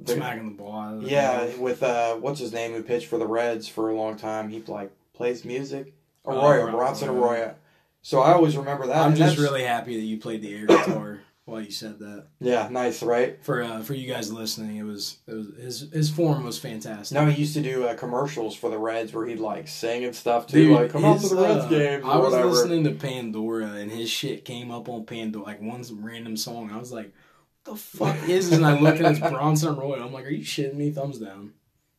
[0.00, 3.06] the- Smacking the ball out of the Yeah, with uh, what's his name who pitched
[3.06, 4.48] for the Reds for a long time.
[4.48, 5.94] He like plays music.
[6.24, 7.08] Oh, Arroyo, right, Bronson.
[7.10, 7.54] Arroyo.
[8.02, 8.96] So I always remember that.
[8.98, 12.26] I'm just really happy that you played the air guitar while you said that.
[12.40, 13.42] yeah, nice, right?
[13.42, 17.14] For uh, for you guys listening, it was, it was his his form was fantastic.
[17.14, 20.14] No, he used to do uh, commercials for the Reds where he'd like sing and
[20.14, 22.50] stuff too, Dude, like come out to the Reds uh, games or I was whatever.
[22.50, 26.70] listening to Pandora and his shit came up on Pandora, like one random song.
[26.72, 27.12] I was like,
[27.64, 30.02] "What the fuck is this?" And I looked at his Bronson Roy.
[30.02, 31.52] I'm like, "Are you shitting me?" Thumbs down.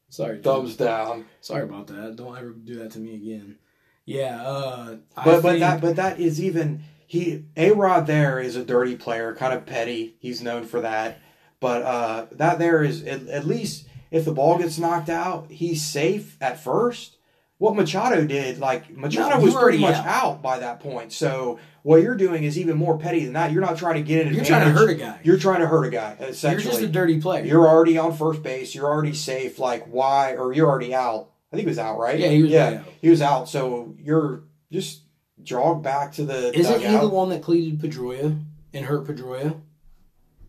[0.10, 0.44] Sorry, dude.
[0.44, 1.26] Thumbs down.
[1.42, 2.16] Sorry about that.
[2.16, 3.58] Don't ever do that to me again.
[4.06, 8.56] Yeah, uh, I But but that but that is even he A Rod there is
[8.56, 10.16] a dirty player, kind of petty.
[10.20, 11.20] He's known for that.
[11.60, 15.82] But uh, that there is at, at least if the ball gets knocked out, he's
[15.82, 17.18] safe at first.
[17.58, 20.06] What Machado did, like Machado No, was pretty much out.
[20.06, 20.42] out.
[20.42, 21.14] by that point.
[21.14, 23.54] So what you're doing is even more petty than that.
[23.54, 25.20] You're not trying to get an you're trying to hurt a guy.
[25.24, 26.18] You're trying to hurt a guy.
[26.20, 27.46] Essentially, You're just a dirty player.
[27.46, 28.76] You're already on first base.
[28.76, 29.58] You're already safe.
[29.58, 30.36] Like why?
[30.36, 31.30] Or you're already out.
[31.52, 32.20] I think he was out, right?
[32.20, 32.86] Yeah, he was Yeah, out.
[33.02, 33.48] he was out.
[33.50, 35.02] So you're just
[35.44, 38.42] jog back to the Isn't he the one that cleated Pedroia
[38.74, 39.62] and hurt Pedroia?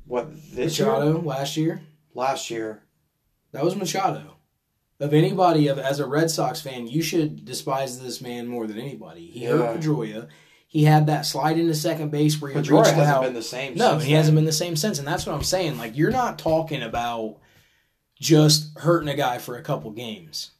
[0.06, 0.88] what this year?
[0.88, 1.82] Machado last year.
[2.14, 2.82] Last year.
[3.52, 4.36] That was Machado.
[4.98, 8.78] Of anybody, of as a Red Sox fan, you should despise this man more than
[8.78, 9.26] anybody.
[9.26, 9.50] He Yeah.
[9.58, 10.28] hurt Pedroia.
[10.68, 13.22] He had that slide into second base where he Pedroia reached hasn't out.
[13.24, 13.74] been the same.
[13.74, 14.42] no, he hasn't then.
[14.42, 15.76] been the same since, and that's what I'm saying.
[15.78, 17.36] Like you're not talking about
[18.18, 20.52] just hurting a guy for a couple games.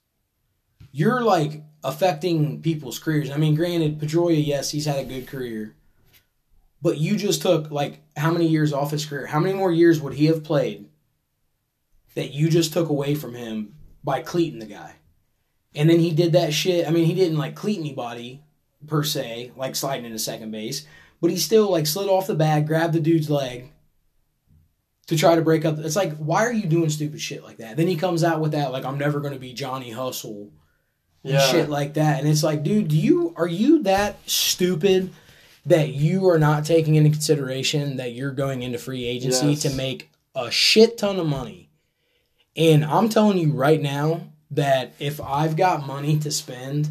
[0.97, 3.31] You're like affecting people's careers.
[3.31, 5.75] I mean, granted, Pedroia, yes, he's had a good career,
[6.81, 9.27] But you just took like how many years off his career?
[9.27, 10.89] How many more years would he have played
[12.15, 14.95] that you just took away from him by cleating the guy?
[15.75, 16.89] And then he did that shit.
[16.89, 18.43] I mean, he didn't like cleat anybody
[18.87, 20.87] per se, like sliding into second base,
[21.21, 23.71] but he still like slid off the bag, grabbed the dude's leg
[25.09, 25.79] to try to break up.
[25.79, 27.77] It's like, why are you doing stupid shit like that?
[27.77, 30.53] Then he comes out with that, like, I'm never going to be Johnny Hustle
[31.27, 31.51] and Yeah.
[31.51, 32.21] shit like that.
[32.21, 35.11] And it's like, dude, do you are you that stupid
[35.67, 39.63] that you are not taking into consideration that you're going into free agency Yes.
[39.63, 41.69] to make a shit ton of money?
[42.57, 46.91] And I'm telling you right now that if I've got money to spend,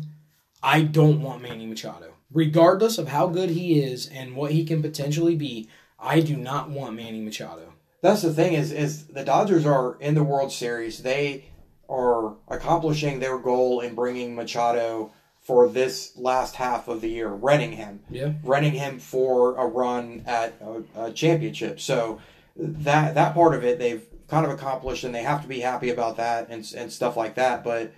[0.61, 2.07] I don't want Manny Machado.
[2.31, 5.69] Regardless of how good he is and what he can potentially be,
[5.99, 7.73] I do not want Manny Machado.
[8.01, 11.01] That's the thing is is the Dodgers are in the World Series.
[11.01, 11.45] They
[11.89, 17.73] are accomplishing their goal in bringing Machado for this last half of the year, renting
[17.73, 18.33] him, Yeah.
[18.43, 21.79] renting him for a run at a, a championship.
[21.79, 22.19] So
[22.57, 25.89] that that part of it they've kind of accomplished, and they have to be happy
[25.91, 27.63] about that and and stuff like that.
[27.63, 27.93] But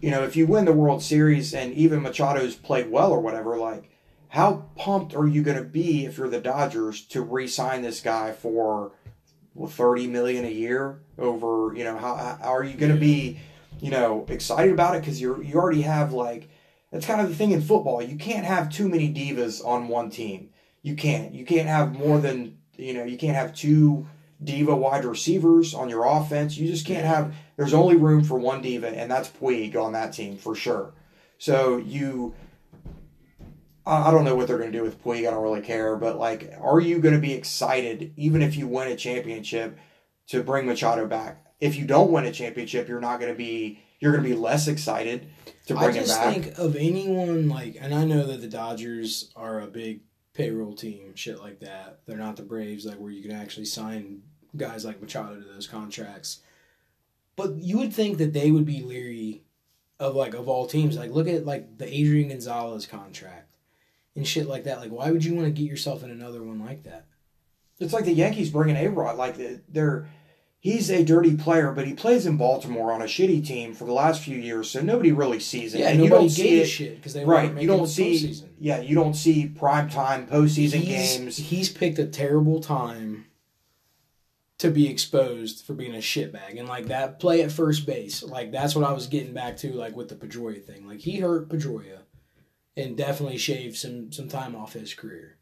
[0.00, 3.58] you know, if you win the World Series and even Machado's played well or whatever,
[3.58, 3.90] like
[4.28, 8.32] how pumped are you going to be if you're the Dodgers to re-sign this guy
[8.32, 8.92] for
[9.56, 13.40] well, 30 million a year over, you know, how, how are you going to be,
[13.80, 16.48] you know, excited about it cuz you're you already have like
[16.92, 18.02] that's kind of the thing in football.
[18.02, 20.50] You can't have too many divas on one team.
[20.82, 21.34] You can't.
[21.34, 24.06] You can't have more than, you know, you can't have two
[24.42, 26.56] diva wide receivers on your offense.
[26.56, 30.12] You just can't have there's only room for one diva and that's Puig on that
[30.12, 30.92] team for sure.
[31.38, 32.34] So you
[33.86, 35.26] I don't know what they're going to do with Puig.
[35.26, 35.96] I don't really care.
[35.96, 39.78] But, like, are you going to be excited, even if you win a championship,
[40.28, 41.44] to bring Machado back?
[41.60, 44.34] If you don't win a championship, you're not going to be, you're going to be
[44.34, 45.28] less excited
[45.66, 45.94] to bring him back.
[45.94, 46.34] I him just back.
[46.34, 50.00] think of anyone like, and I know that the Dodgers are a big
[50.34, 52.00] payroll team, shit like that.
[52.06, 54.22] They're not the Braves, like where you can actually sign
[54.56, 56.40] guys like Machado to those contracts.
[57.36, 59.44] But you would think that they would be leery
[59.98, 60.96] of like of all teams.
[60.96, 63.45] Like look at like the Adrian Gonzalez contract
[64.16, 64.80] and shit like that.
[64.80, 67.06] Like why would you want to get yourself in another one like that?
[67.78, 69.18] It's like the Yankees bringing A Rod.
[69.18, 70.08] Like, uh, they're,
[70.58, 73.92] he's a dirty player, but he plays in Baltimore on a shitty team for the
[73.92, 75.80] last few years, so nobody really sees it.
[75.80, 76.66] Yeah, and you don't see gave a it.
[76.66, 78.48] shit because they Right, you don't see, postseason.
[78.58, 81.36] yeah, you don't see prime time postseason he's, games.
[81.36, 83.26] He's picked a terrible time
[84.58, 86.58] to be exposed for being a shitbag.
[86.58, 89.72] And like that play at first base, like that's what I was getting back to,
[89.74, 90.88] like with the Pedroia thing.
[90.88, 91.98] Like he hurt Pedroia
[92.76, 95.36] and definitely shaved some some time off his career.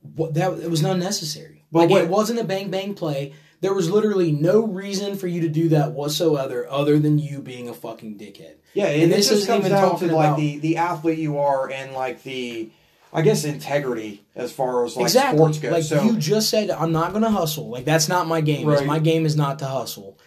[0.00, 1.64] What that it was unnecessary.
[1.70, 3.34] But like what- it wasn't a bang bang play.
[3.60, 7.68] There was literally no reason for you to do that whatsoever, other than you being
[7.68, 8.54] a fucking dickhead.
[8.72, 11.38] Yeah, And and, this this just comes down to like about- the the athlete you
[11.38, 12.70] are and like the,
[13.12, 15.38] I guess integrity as far as like exactly.
[15.38, 15.72] sports goes.
[15.72, 17.68] Like so you just said, I'm not going to hustle.
[17.68, 18.66] Like that's not my game.
[18.66, 18.86] Right.
[18.86, 20.18] My game is not to hustle,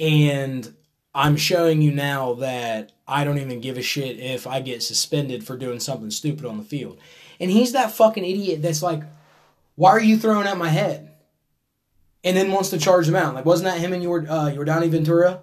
[0.00, 0.74] and
[1.14, 5.44] I'm showing you now that I don't even give a shit if I get suspended
[5.44, 6.98] for doing something stupid on the field.
[7.40, 9.02] And he's that fucking idiot that's like,
[9.74, 11.12] "Why are you throwing at my head?"
[12.22, 13.34] And then wants to charge him out.
[13.34, 15.40] Like wasn't that him and your uh, Yordano Ventura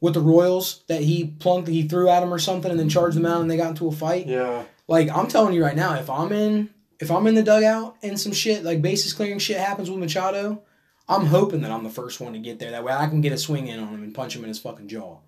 [0.00, 3.16] with the Royals that he plunked, he threw at him or something, and then charged
[3.16, 4.26] them out, and they got into a fight.
[4.26, 7.96] yeah, Like I'm telling you right now, if I'm in if I'm in the dugout
[8.02, 10.62] and some shit like bases clearing shit happens with Machado,
[11.08, 12.70] I'm hoping that I'm the first one to get there.
[12.70, 14.58] That way I can get a swing in on him and punch him in his
[14.58, 15.18] fucking jaw.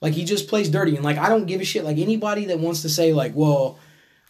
[0.00, 1.84] Like he just plays dirty and like I don't give a shit.
[1.84, 3.78] Like anybody that wants to say like, well,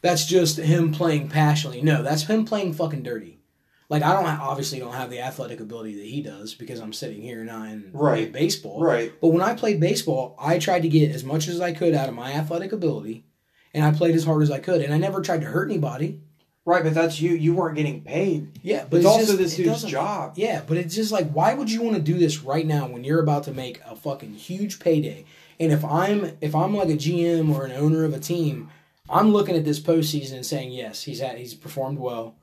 [0.00, 1.82] that's just him playing passionately.
[1.82, 3.40] No, that's him playing fucking dirty.
[3.88, 7.20] Like I don't obviously don't have the athletic ability that he does because I'm sitting
[7.22, 8.32] here not in Right.
[8.32, 8.82] baseball.
[8.82, 9.12] right.
[9.20, 12.09] But when I played baseball, I tried to get as much as I could out
[12.09, 13.26] of my athletic ability,
[13.74, 16.20] and I played as hard as I could, and I never tried to hurt anybody.
[16.66, 17.31] Right, but that's you.
[17.33, 18.59] You weren't getting paid.
[18.61, 20.33] Yeah, but it's it's also just- this dude's job.
[20.37, 23.05] Yeah, but it's just like, why would you want to do this right now when
[23.05, 25.24] you're about to make a fucking huge payday?
[25.61, 28.68] And if I'm if I'm like a GM or an owner of a team,
[29.09, 32.37] I'm looking at this postseason and saying, yes, he's had he's performed well.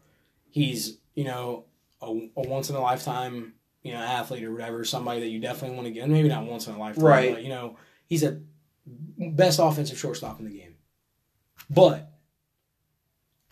[0.49, 1.65] He's you know
[2.01, 5.75] a, a once in a lifetime you know athlete or whatever, somebody that you definitely
[5.75, 6.07] want to get.
[6.09, 7.33] Maybe not once in a lifetime, Right.
[7.33, 7.75] But you know
[8.07, 8.39] he's a
[9.17, 10.75] best offensive shortstop in the game.
[11.69, 12.12] But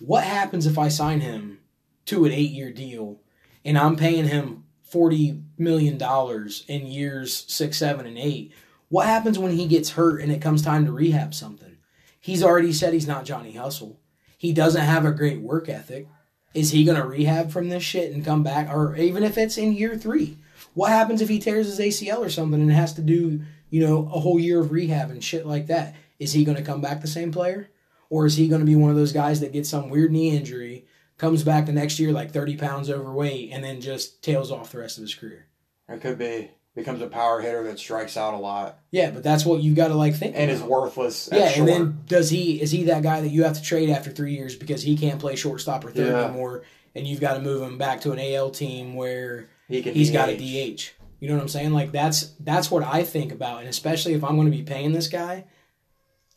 [0.03, 1.59] what happens if I sign him
[2.05, 3.21] to an eight year deal
[3.63, 8.53] and I'm paying him forty million dollars in years six, seven, and eight?
[8.89, 11.77] What happens when he gets hurt and it comes time to rehab something?
[12.19, 13.99] He's already said he's not Johnny Hustle.
[14.37, 16.07] He doesn't have a great work ethic.
[16.53, 18.69] Is he gonna rehab from this shit and come back?
[18.73, 20.37] Or even if it's in year three?
[20.73, 24.09] What happens if he tears his ACL or something and has to do, you know,
[24.13, 25.95] a whole year of rehab and shit like that?
[26.19, 27.69] Is he gonna come back the same player?
[28.11, 30.35] Or is he going to be one of those guys that gets some weird knee
[30.35, 30.85] injury,
[31.17, 34.77] comes back the next year like 30 pounds overweight, and then just tails off the
[34.79, 35.47] rest of his career?
[35.89, 39.45] It could be becomes a power hitter that strikes out a lot Yeah, but that's
[39.45, 40.35] what you've got to like think.
[40.37, 41.27] and is worthless.
[41.31, 41.57] Yeah, short.
[41.57, 44.33] and then does he is he that guy that you have to trade after three
[44.35, 46.25] years because he can't play shortstop or third Yeah.
[46.25, 46.63] anymore,
[46.95, 50.11] and you've got to move him back to an AL team where he can he's
[50.11, 50.39] got a DH.
[50.77, 50.91] DH.
[51.19, 51.71] You know what I'm saying?
[51.71, 54.91] Like that's that's what I think about, and especially if I'm going to be paying
[54.93, 55.43] this guy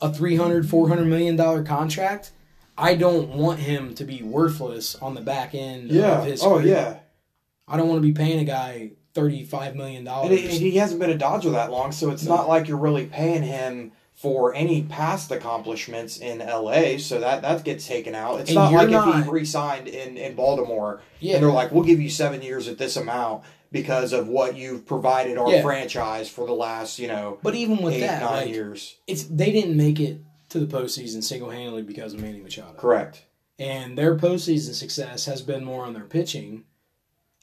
[0.01, 2.31] a 300 400 million dollar contract,
[2.77, 6.19] I don't want him to be worthless on the back end Yeah.
[6.19, 6.97] of his Oh yeah.
[7.67, 10.39] I don't want to be paying a guy 35 million And dollars.
[10.39, 13.93] he, hasn't been a Dodger that long, so it's not like you're really paying him
[14.13, 16.97] for any past accomplishments in LA.
[16.97, 18.41] So that that gets taken out.
[18.41, 21.35] It's And not like if not- he re-signed in in Baltimore Yeah.
[21.35, 24.85] and they're like, "We'll give you seven years at this amount because of what you've
[24.85, 25.61] provided our Yeah.
[25.61, 29.23] franchise for the last, you know, But even with eight that, nine like years." it's
[29.23, 32.77] they didn't make it to the postseason single handedly because of Manny Machado.
[32.77, 33.23] Correct.
[33.57, 36.63] and their postseason success has been more on their pitching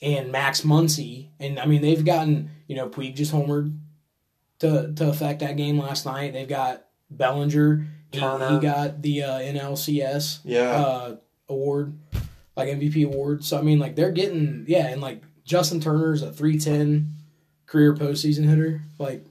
[0.03, 1.29] and Max Muncy.
[1.41, 3.77] And I mean, they've gotten you know Puig just homered
[4.61, 6.33] to to affect that game last night.
[6.35, 7.87] They've got Bellinger.
[8.13, 8.25] He, he
[8.61, 10.71] got the uh, NLCS Yeah.
[10.73, 11.17] uh,
[11.49, 11.99] award,
[12.57, 13.43] like MVP award.
[13.43, 17.15] So I mean, like they're getting yeah, and like Justin Turner's a three ten
[17.67, 18.83] career postseason hitter.
[18.99, 19.25] Like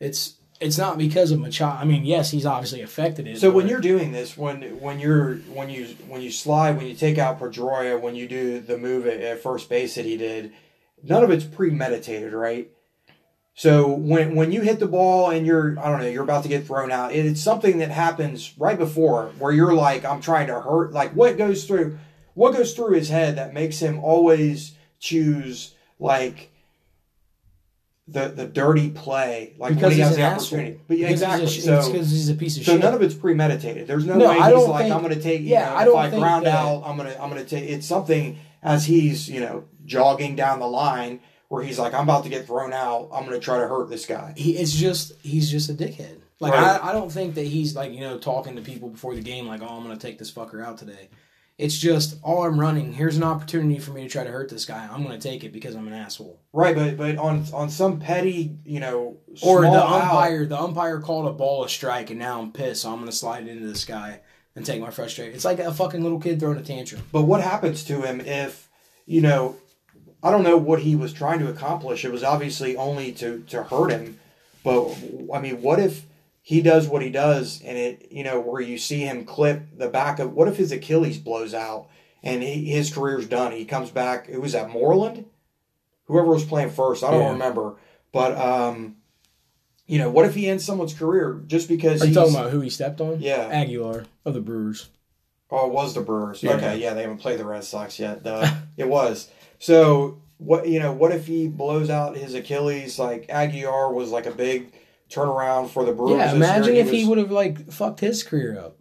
[0.00, 1.78] it's it's not because of Machado.
[1.80, 3.38] I mean, yes, he's obviously affected it.
[3.38, 6.94] So when you're doing this, when when you're when you when you slide, when you
[6.94, 10.52] take out Pedroia, when you do the move at, at first base that he did,
[11.02, 12.70] none of it's premeditated, right?
[13.54, 16.48] So when when you hit the ball and you're I don't know you're about to
[16.48, 20.46] get thrown out, it- it's something that happens right before where you're like I'm trying
[20.48, 20.92] to hurt.
[20.92, 21.98] Like what goes through
[22.34, 26.50] what goes through his head that makes him always choose like
[28.06, 30.58] the the dirty play, like because when he has the asshole.
[30.60, 30.80] opportunity.
[30.88, 31.46] But yeah, Because exactly.
[31.48, 32.80] He's a, so because he's a piece of so shit.
[32.80, 33.86] none of it's premeditated.
[33.86, 35.42] There's no, No, way I he's like, think- I'm going to take.
[35.42, 37.44] You yeah, know, I don't If I think ground that- out, I'm gonna, I'm gonna
[37.44, 37.68] take.
[37.68, 42.24] It's something as he's, you know, jogging down the line where he's like, I'm about
[42.24, 43.10] to get thrown out.
[43.12, 44.32] I'm going to try to hurt this guy.
[44.36, 46.16] he, it's just he's just a dickhead.
[46.40, 46.80] Like Right.
[46.82, 49.46] I, I don't think that he's like you know talking to people before the game
[49.48, 51.08] like oh I'm gonna take this fucker out today.
[51.58, 52.92] It's just all I'm running.
[52.92, 54.88] Here's an opportunity for me to try to hurt this guy.
[54.90, 56.38] I'm gonna take it because I'm an asshole.
[56.52, 61.00] Right, but but on on some petty, you know, Or the out- umpire, the umpire
[61.00, 62.82] called a ball a strike, and now I'm pissed.
[62.82, 64.20] So I'm gonna slide into this guy
[64.54, 65.34] and take my frustration.
[65.34, 67.02] It's like a fucking little kid throwing a tantrum.
[67.10, 68.68] But what happens to him if,
[69.06, 69.56] you know,
[70.22, 72.04] I don't know what he was trying to accomplish.
[72.04, 74.20] It was obviously only to to hurt him.
[74.62, 74.94] But
[75.34, 76.06] I mean, what if
[76.48, 79.86] he does what he does and it, you know, where you see him clip the
[79.86, 81.88] back of what if his Achilles blows out
[82.22, 83.52] and he, his career's done?
[83.52, 84.30] He comes back.
[84.30, 85.26] It was at Moreland.
[86.06, 87.32] Whoever was playing first, I don't Yeah.
[87.32, 87.76] remember.
[88.12, 88.96] But um,
[89.86, 92.60] you know, what if he ends someone's career just because Are you talking about who
[92.60, 93.20] he stepped on?
[93.20, 93.50] Yeah.
[93.52, 94.88] Aguilar of the Brewers.
[95.50, 96.42] Oh, it was the Brewers.
[96.42, 96.52] Yeah.
[96.52, 98.22] Okay, yeah, they haven't played the Red Sox yet.
[98.22, 98.50] Duh.
[98.78, 99.30] it was.
[99.58, 100.92] So what you know?
[100.94, 102.98] What if he blows out his Achilles?
[102.98, 104.72] Like Aguilar was like a big
[105.10, 106.18] turnaround for the Brewers.
[106.18, 108.76] Yeah, imagine if he was- would have like fucked his career up.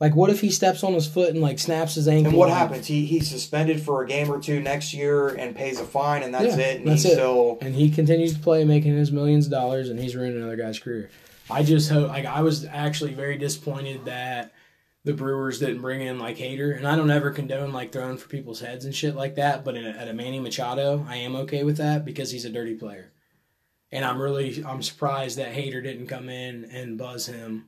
[0.00, 2.30] Like, what if he steps on his foot and like snaps his ankle?
[2.30, 2.86] And what happens?
[2.88, 6.34] He he's suspended for a game or two next year and pays a fine, and
[6.34, 6.78] that's Yeah, it.
[6.80, 7.14] And that's he's it.
[7.14, 10.56] still And he continues to play, making his millions of dollars, and he's ruining another
[10.56, 11.10] guy's career.
[11.48, 12.08] I just hope.
[12.08, 14.52] Like, I was actually very disappointed that
[15.04, 18.28] the Brewers didn't bring in like Hader, and I don't ever condone like throwing for
[18.28, 19.64] people's heads and shit like that.
[19.64, 22.74] But a, at a Manny Machado, I am okay with that because he's a dirty
[22.74, 23.12] player,
[23.94, 27.66] and I'm really I'm surprised that Hader didn't come in and buzz him.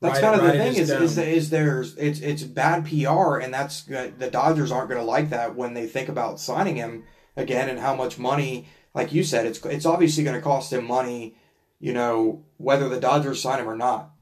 [0.00, 3.38] That's right- kind of right the thing is, is is there's it's it's bad PR
[3.38, 7.04] and that's the Dodgers aren't going to like that when they think about signing him
[7.36, 10.86] again and how much money like you said it's it's obviously going to cost him
[10.86, 11.36] money
[11.80, 14.12] you know whether the Dodgers sign him or not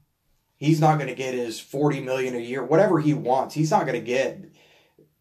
[0.56, 3.86] he's not going to get his 40 million a year whatever he wants he's not
[3.86, 4.44] going to get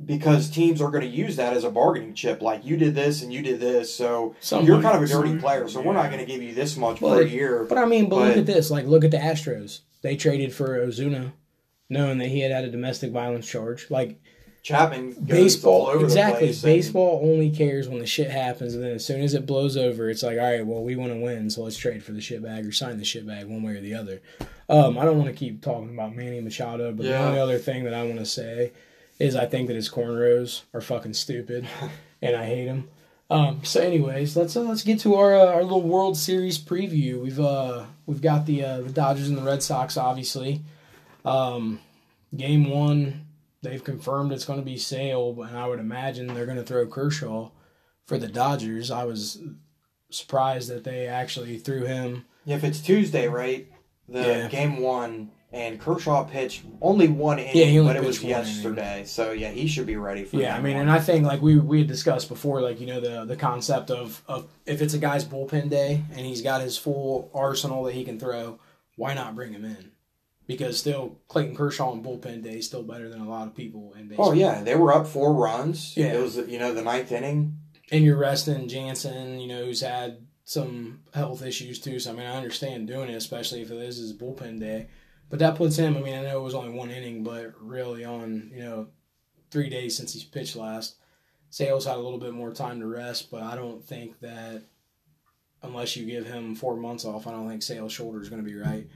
[0.03, 3.23] because teams are going to use that as a bargaining chip like you did this
[3.23, 6.11] and you did this so Somebody- you're kind of a dirty player so we're not
[6.11, 8.45] going to give you this much Well, per year But I mean, but, look at
[8.45, 8.69] this.
[8.69, 9.81] Like, look at the Astros.
[10.03, 11.31] They traded for Ozuna,
[11.89, 13.89] knowing that he had had a domestic violence charge.
[13.89, 14.21] Like
[14.61, 16.39] Chapman goes baseball, exactly.
[16.41, 19.33] the place and- baseball only cares when the shit happens, and then as soon as
[19.33, 22.03] it blows over, it's like, all right, well, we want to win, so let's trade
[22.03, 24.21] for the shit bag or sign the shit bag one way or the other.
[24.67, 27.85] Um, I don't want to keep talking about Manny Machado, but the only other thing
[27.85, 28.73] that I want to say
[29.20, 31.68] is I think that his cornrows are fucking stupid,
[32.22, 32.89] and I hate him.
[33.30, 37.22] Um, so, anyways, let's uh, let's get to our uh, our little World Series preview.
[37.22, 40.61] We've uh we've got the uh, the Dodgers and the Red Sox, obviously.
[41.26, 41.80] Um,
[42.36, 43.26] game one,
[43.61, 46.88] they've confirmed it's going to be Sale, and I would imagine they're going to throw
[46.88, 47.49] Kershaw
[48.05, 48.91] for the Dodgers.
[48.91, 49.41] I was
[50.09, 52.24] surprised that they actually threw him.
[52.45, 53.68] If it's Tuesday, right?
[54.07, 54.47] The Yeah.
[54.47, 58.31] game one and Kershaw pitched only one inning, Yeah, he only but it was pitched
[58.31, 58.53] one inning.
[58.53, 58.53] yesterday.
[58.57, 59.05] So, yeah, he only but it was pitched one inning.
[59.05, 60.41] So, yeah, he should be ready for that.
[60.43, 60.81] Yeah, I mean, one.
[60.83, 63.89] and I think like we we had discussed before, like you know the the concept
[63.91, 67.93] of of if it's a guy's bullpen day and he's got his full arsenal that
[67.93, 68.59] he can throw,
[68.95, 69.91] why not bring him in?
[70.47, 73.93] Because still Clayton Kershaw on bullpen day is still better than a lot of people
[73.99, 74.29] in baseball.
[74.29, 75.95] Oh, yeah, they were up four runs.
[75.97, 76.13] Yeah.
[76.13, 77.57] It was, you know, the ninth inning.
[77.91, 81.99] and you're resting Jansen, you know, who's had some health issues too.
[81.99, 84.87] So I mean, I understand doing it, especially if it is his bullpen day.
[85.30, 85.97] But that puts him.
[85.97, 88.88] I mean, I know it was only one inning, but really on you know
[89.51, 90.95] three days since he's pitched last,
[91.49, 93.30] Sales had a little bit more time to rest.
[93.32, 94.63] But I don't think that
[95.63, 98.49] unless you give him four months off, I don't think Sale's shoulder is going to
[98.49, 98.88] be right.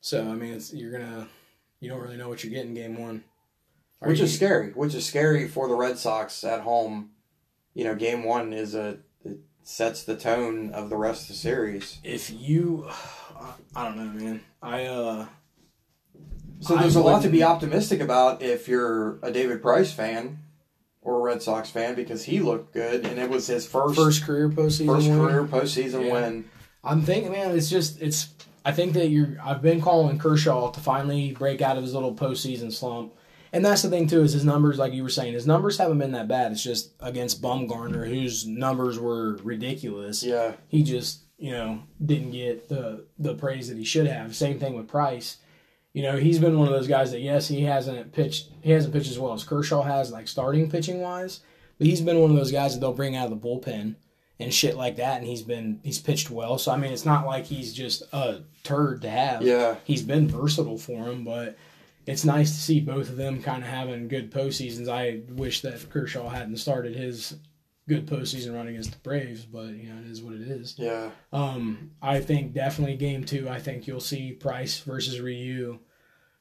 [0.00, 1.28] So I mean, it's you're gonna
[1.80, 3.24] you don't really know what you're getting game one.
[4.00, 4.70] Are which you- is scary.
[4.72, 7.10] Which is scary for the Red Sox at home.
[7.74, 11.34] You know, game one is a it sets the tone of the rest of the
[11.34, 11.98] series.
[12.04, 12.88] if you
[13.74, 15.26] I don't know man i uh
[16.60, 20.38] So there's a lot to be optimistic about if you're a David Price fan
[21.02, 24.24] or a Red Sox fan because he looked good and it was his first first
[24.24, 25.18] career postseason first win.
[25.18, 26.12] career postseason Yeah.
[26.12, 26.44] win.
[26.82, 28.28] i'm thinking man it's just it's
[28.64, 32.14] i think that you're i've been calling kershaw to finally break out of his little
[32.14, 33.12] postseason slump
[33.52, 35.98] and that's the thing too is his numbers like you were saying his numbers haven't
[35.98, 41.50] been that bad it's just against bumgarner whose numbers were ridiculous Yeah, he just you
[41.52, 44.34] know didn't get the the praise that he should have.
[44.34, 45.38] Same thing with Price.
[45.92, 48.92] You know he's been one of those guys that yes he hasn't pitched he hasn't
[48.92, 51.40] pitched as well as Kershaw has like starting pitching wise,
[51.78, 53.94] but he's been one of those guys that they'll bring out of the bullpen
[54.38, 56.58] and shit like that, and he's been he's pitched well.
[56.58, 59.42] So I mean it's not like he's just a turd to have.
[59.42, 59.76] yeah.
[59.84, 61.56] He's been versatile for him, but.
[62.08, 64.88] It's nice to see both of them kind of having good postseasons.
[64.88, 67.34] I wish that Kershaw hadn't started his
[67.88, 70.74] good postseason run against the Braves, but you know it is what it is.
[70.78, 73.48] Yeah, Um, I think definitely game two.
[73.48, 75.78] I think you'll see Price versus Ryu.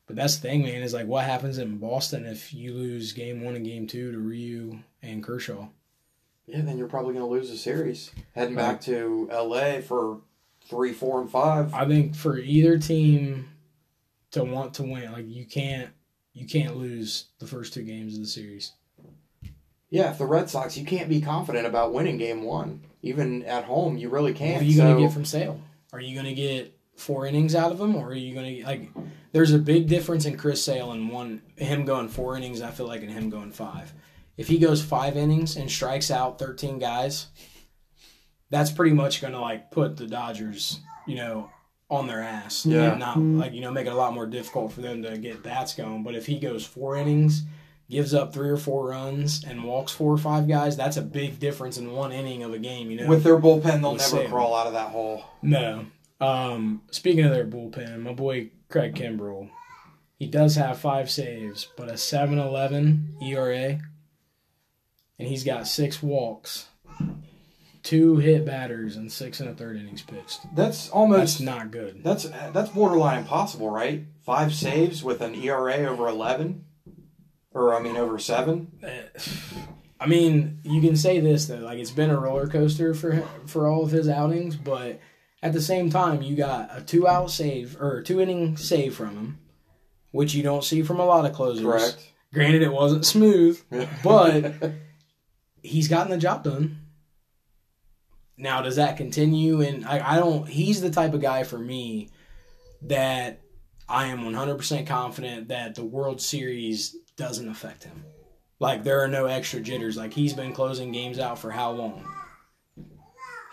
[0.08, 0.84] But that's the thing, man.
[0.84, 4.20] Is like what happens in Boston if you lose game one and game two to
[4.20, 5.68] Ryu and Kershaw.
[6.46, 6.62] yeah.
[6.62, 8.12] Then you're probably going to lose the series.
[8.36, 9.82] Heading back to L.A.
[9.82, 10.22] for
[10.70, 11.74] three, four, and five.
[11.74, 13.50] I think for either team
[14.32, 15.90] to want to win, like you can't
[16.34, 18.74] you can't lose the first two games of the series.
[19.96, 22.82] Yeah, if the Red Sox, you can't be confident about winning game one.
[23.02, 24.56] Even at home, you really can't.
[24.56, 25.58] What are you so, going to get from Sale?
[25.94, 28.66] Are you going to get four innings out of him, or are you going to
[28.66, 28.90] like?
[29.32, 32.62] There's a big difference in Chris Sale and one him going four innings.
[32.62, 33.94] I feel like and him going five.
[34.36, 37.28] If he goes five innings and strikes out 13 guys,
[38.50, 41.50] that's pretty much going to like put the Dodgers, you know,
[41.90, 42.66] on their ass.
[42.66, 42.92] Yeah.
[42.92, 45.42] And not like you know make it a lot more difficult for them to get
[45.42, 46.04] bats going.
[46.04, 47.44] But if he goes four innings.
[47.90, 50.76] Gives up three or four runs and walks four or five guys.
[50.76, 52.90] That's a big difference in one inning of a game.
[52.90, 54.30] You know, with their bullpen, they'll never Sale.
[54.30, 55.24] crawl out of that hole.
[55.42, 55.86] no.
[56.22, 59.50] Um, speaking of their bullpen, my boy Craig Kimbrel,
[60.18, 63.80] he does have five saves, but a 7.11 ERA,
[65.20, 66.70] and he's got six walks,
[67.84, 70.40] two hit batters, and six and a third innings pitched.
[70.56, 72.02] That's almost That's not good.
[72.04, 74.06] that's that's borderline impossible, right?
[74.24, 76.66] Five saves with an ERA over eleven,
[77.56, 78.72] or I mean over seven.
[80.00, 83.28] I mean, you can say this though, like it's been a roller coaster for him,
[83.48, 85.00] for all of his outings, but
[85.42, 89.16] at the same time, you got a two out save or two inning save from
[89.16, 89.40] him,
[90.12, 91.66] which you don't see from a lot of closers.
[91.66, 92.12] Correct.
[92.34, 93.62] Granted, it wasn't smooth,
[94.04, 94.54] but
[95.64, 96.82] he's gotten the job done.
[98.38, 99.62] Now, does that continue?
[99.62, 100.46] And I, I don't.
[100.46, 102.10] He's the type of guy for me
[102.82, 103.42] that
[103.88, 108.04] I am 100% confident that the World Series doesn't affect him.
[108.60, 109.98] Like there are no extra jitters.
[109.98, 112.06] Like he's been closing games out for how long?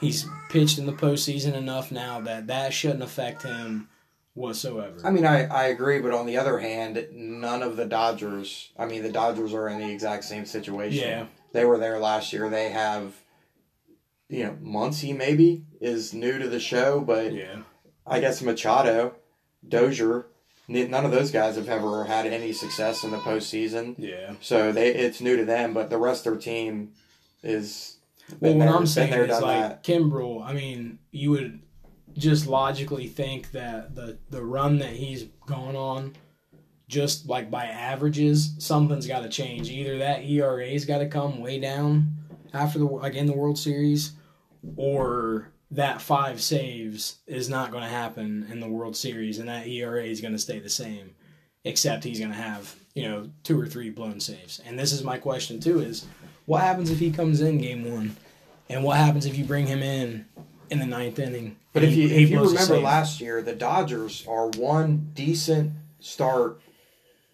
[0.01, 3.89] He's pitched in the postseason enough now that that shouldn't affect him
[4.35, 4.97] whatsoever.
[5.05, 8.71] I mean, I, I agree, but on the other hand, none of the Dodgers.
[8.77, 11.09] I mean, the Dodgers are in the exact same situation.
[11.09, 12.49] yeah, They were there last year.
[12.49, 13.15] They have,
[14.29, 17.59] you know, Muncy maybe is new to the show, but yeah.
[18.05, 19.15] I guess Machado,
[19.69, 20.27] Dozier,
[20.73, 23.95] none of those guys have ever had any success in the postseason.
[23.99, 24.35] Yeah.
[24.41, 26.93] So they it's new to them, but the rest of their team
[27.43, 27.99] is.
[28.41, 29.85] Well, what I'm saying there, is like that.
[29.85, 30.45] Kimbrel.
[30.45, 31.61] I mean, you would
[32.17, 36.15] just logically think that the the run that he's gone on,
[36.89, 39.71] just like by averages, something's got to change.
[39.71, 42.15] Either that ERA's got to come way down
[42.55, 44.13] after the like in the World Series,
[44.77, 49.67] or that five saves is not going to happen in the World Series, and that
[49.67, 51.15] ERA is going to stay the same,
[51.65, 54.61] except he's going to have you know two or three blown saves.
[54.65, 56.07] And this is my question too: is
[56.47, 58.17] what happens if he comes in game one,
[58.69, 60.27] and what happens if you bring him in
[60.71, 61.57] in the ninth inning.
[61.73, 66.61] But if you if you remember last year, the Dodgers are one decent start,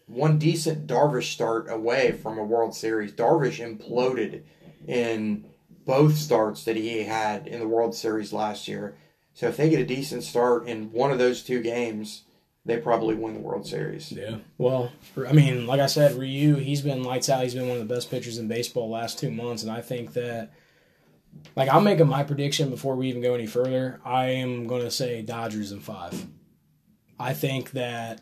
[0.07, 3.13] one decent Darvish start away from a World Series.
[3.13, 4.43] Darvish imploded
[4.87, 5.45] in
[5.89, 8.95] both starts that he had in the World Series last year.
[9.33, 12.25] So if they get a decent start in one of those two games,
[12.67, 14.13] they probably win the World Series.
[14.13, 14.37] Yeah.
[14.59, 14.93] Well,
[15.27, 17.43] I mean, like I said, Ryu, he's been lights out.
[17.43, 20.13] He's been one of the best pitchers in baseball last two months, and I think
[20.13, 20.53] that,
[21.57, 23.99] like, I'm making my prediction before we even go any further.
[24.05, 26.27] I am going to say Dodgers in five.
[27.19, 28.21] I think that,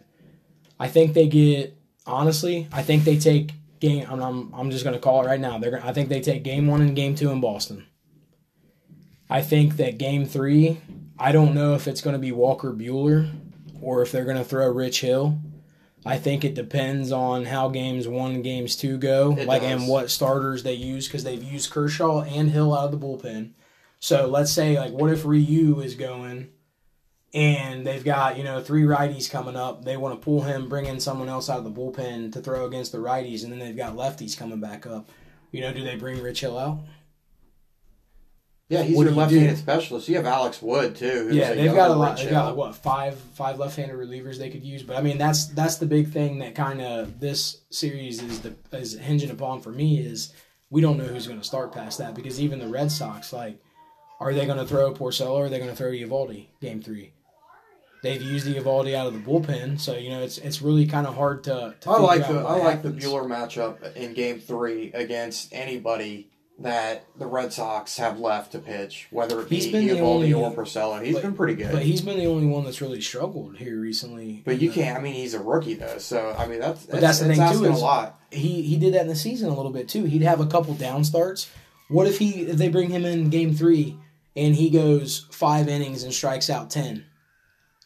[0.78, 2.68] I think they get honestly.
[2.72, 3.50] I think they take
[3.80, 4.06] game.
[4.10, 5.58] I'm I'm, I'm just going to call it right now.
[5.58, 7.86] They're gonna, I think they take game one and game two in Boston.
[9.28, 10.80] I think that game three.
[11.18, 13.30] I don't know if it's going to be Walker Buehler
[13.80, 15.38] or if they're going to throw Rich Hill.
[16.04, 19.72] I think it depends on how games one and games two go, It like does.
[19.72, 23.54] and what starters they use because they've used Kershaw and Hill out of the bullpen.
[23.98, 26.50] So let's say like what if Ryu is going
[27.37, 29.84] and they've got you know three righties coming up.
[29.84, 32.64] They want to pull him, bring in someone else out of the bullpen to throw
[32.64, 35.11] against the righties, and then they've got lefties coming back up.
[35.53, 36.78] You know, do they bring Rich Hill out?
[38.68, 40.09] Yeah, he's What your left-handed specialist.
[40.09, 41.28] You have Alex Wood too.
[41.30, 42.16] Yeah, they've got a lot.
[42.16, 44.82] They've got like, what five five left-handed relievers they could use.
[44.82, 48.55] But I mean, that's that's the big thing that kind of this series is the
[48.72, 50.32] is hinging upon for me is
[50.70, 53.61] we don't know who's going to start past that because even the Red Sox like
[54.20, 57.12] are they going to throw Porcello or are they going to throw Eovaldi game three?
[58.07, 61.14] They've used Eovaldi out of the bullpen, so you know it's it's really kind of
[61.14, 61.74] hard to.
[61.80, 63.04] to I like the I like the happens.
[63.04, 66.28] Buehler matchup in Game Three against anybody
[66.59, 70.32] that the Red Sox have left to pitch, whether it be He's been the only-
[70.32, 71.04] or Porcello.
[71.04, 71.70] He's but- been pretty good.
[71.70, 74.40] But he's been the only one that's really struggled here recently.
[74.42, 74.98] But you can't.
[74.98, 77.64] I mean, he's a rookie though, so I mean that's But that's the thing, too,
[77.66, 78.18] is- a lot.
[78.30, 80.04] he he did that in the season a little bit too.
[80.04, 81.48] He'd have a couple down starts.
[81.88, 83.98] What if he if they bring him in game three
[84.34, 87.04] and he goes five innings and strikes out ten,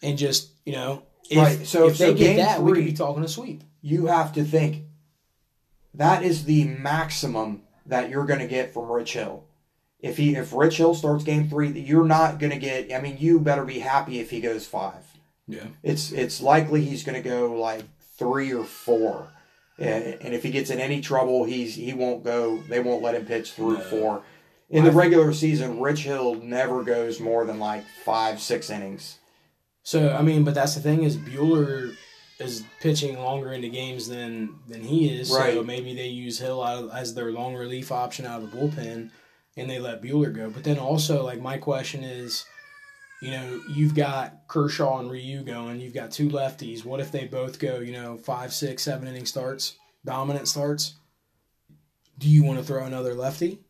[0.02, 3.22] and just you know if, Right, so- if they get that we could be talking
[3.24, 3.62] a sweep.
[3.82, 4.84] You have to think
[5.94, 9.44] that is the maximum that you're going to get from Rich Hill.
[10.00, 12.92] If he if Rich Hill starts Game Three, you're not going to get.
[12.92, 15.04] I mean, you better be happy if he goes five.
[15.46, 17.82] Yeah, It's it's likely he's going to go like
[18.18, 19.32] three or four,
[19.78, 22.58] and, and if he gets in any trouble, he's he won't go.
[22.68, 23.80] They won't let him pitch through No.
[23.80, 24.22] four.
[24.70, 29.18] In the regular season, Rich Hill never goes more than like five six innings.
[29.82, 31.94] So I mean, but that's the thing is Buehler
[32.38, 35.30] is pitching longer into games than than he is.
[35.30, 35.54] Right.
[35.54, 38.56] So maybe they use Hill out of, as their long relief option out of the
[38.56, 39.10] bullpen,
[39.56, 40.50] and they let Buehler go.
[40.50, 42.44] But then also, like my question is,
[43.22, 45.80] you know, you've got Kershaw and Ryu going.
[45.80, 46.84] You've got two lefties.
[46.84, 47.80] What if they both go?
[47.80, 50.94] You know, five, six, seven inning starts, dominant starts.
[52.18, 53.60] Do you want to throw another lefty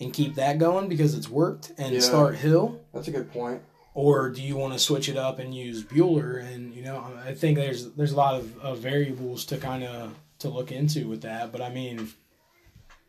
[0.00, 2.00] and keep that going because it's worked and Yeah.
[2.00, 2.80] start Hill?
[2.94, 3.62] That's a good point.
[3.92, 6.42] Or do you want to switch it up and use Buehler?
[6.42, 10.14] And you know, I think there's there's a lot of, of variables to kind of
[10.38, 11.50] to look into with that.
[11.52, 12.10] But I mean,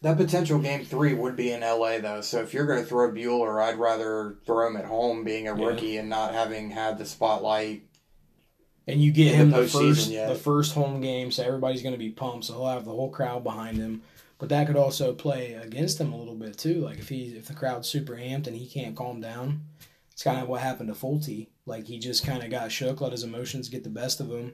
[0.02, 2.22] That potential game three would be in LA though.
[2.22, 5.56] So if you're going to throw Bueller, I'd rather throw him at home, being a
[5.58, 5.66] Yeah.
[5.68, 7.84] rookie and not having had the spotlight.
[8.88, 10.28] and you get him the the, first yeah.
[10.28, 12.46] the first home game, so everybody's going to be pumped.
[12.46, 14.02] So he'll have the whole crowd behind him.
[14.40, 16.82] But that could also play against him a little bit too.
[16.82, 19.62] Like if he if the crowd's super amped and he can't calm down,
[20.22, 21.48] it's kind of what happened to Folty.
[21.66, 24.54] Like he just kind of got shook, let his emotions get the best of him.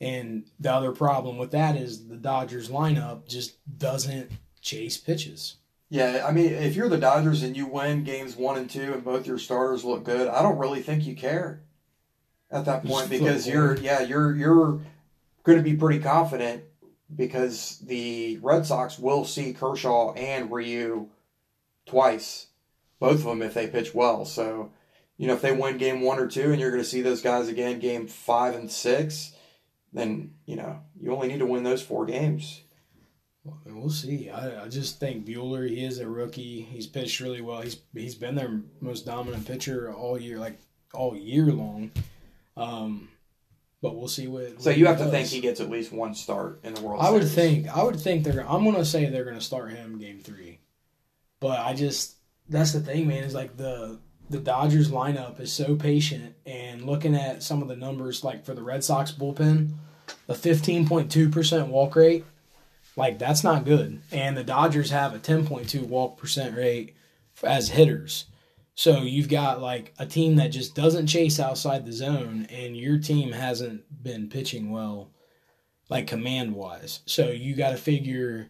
[0.00, 4.30] And the other problem with that is the Dodgers lineup just doesn't
[4.62, 5.56] chase pitches.
[5.90, 9.04] Yeah, I mean, if you're the Dodgers and you win games one and two and
[9.04, 11.60] both your starters look good, I don't really think you care
[12.50, 14.80] at that point because you're yeah you're you're
[15.42, 16.64] going to be pretty confident
[17.14, 21.10] because the Red Sox will see Kershaw and Ryu
[21.84, 22.46] twice,
[22.98, 24.24] both of them if they pitch well.
[24.24, 24.70] So
[25.16, 27.22] you know if they win game one or two and you're going to see those
[27.22, 29.32] guys again game five and six,
[29.92, 32.60] then you know you only need to win those four games.
[33.44, 34.30] Well, We'll see.
[34.30, 36.62] I, I just think Buehler, he is a rookie.
[36.62, 37.60] He's pitched really well.
[37.60, 40.58] He's he's been their most dominant pitcher all year, like
[40.94, 41.90] all year long.
[42.56, 43.08] Um,
[43.82, 44.62] but we'll see what.
[44.62, 47.02] So what you have to think he gets at least one start in the World
[47.02, 47.68] I would think.
[47.68, 48.48] I would think they're.
[48.48, 50.60] I'm gonna say they're gonna start him game three,
[51.38, 52.16] but I just
[52.48, 53.24] that's the thing, man.
[53.24, 54.00] Is like the
[54.30, 58.54] the Dodgers lineup is so patient, and looking at some of the numbers, like for
[58.54, 59.70] the Red Sox bullpen,
[60.26, 62.24] the 15.2 percent walk rate,
[62.96, 66.94] like that's not good, and the Dodgers have a 10.2 walk percent rate
[67.42, 68.26] as hitters.
[68.76, 72.98] So you've got like a team that just doesn't chase outside the zone, and your
[72.98, 75.10] team hasn't been pitching well
[75.88, 77.00] like command wise.
[77.06, 78.48] So you got to figure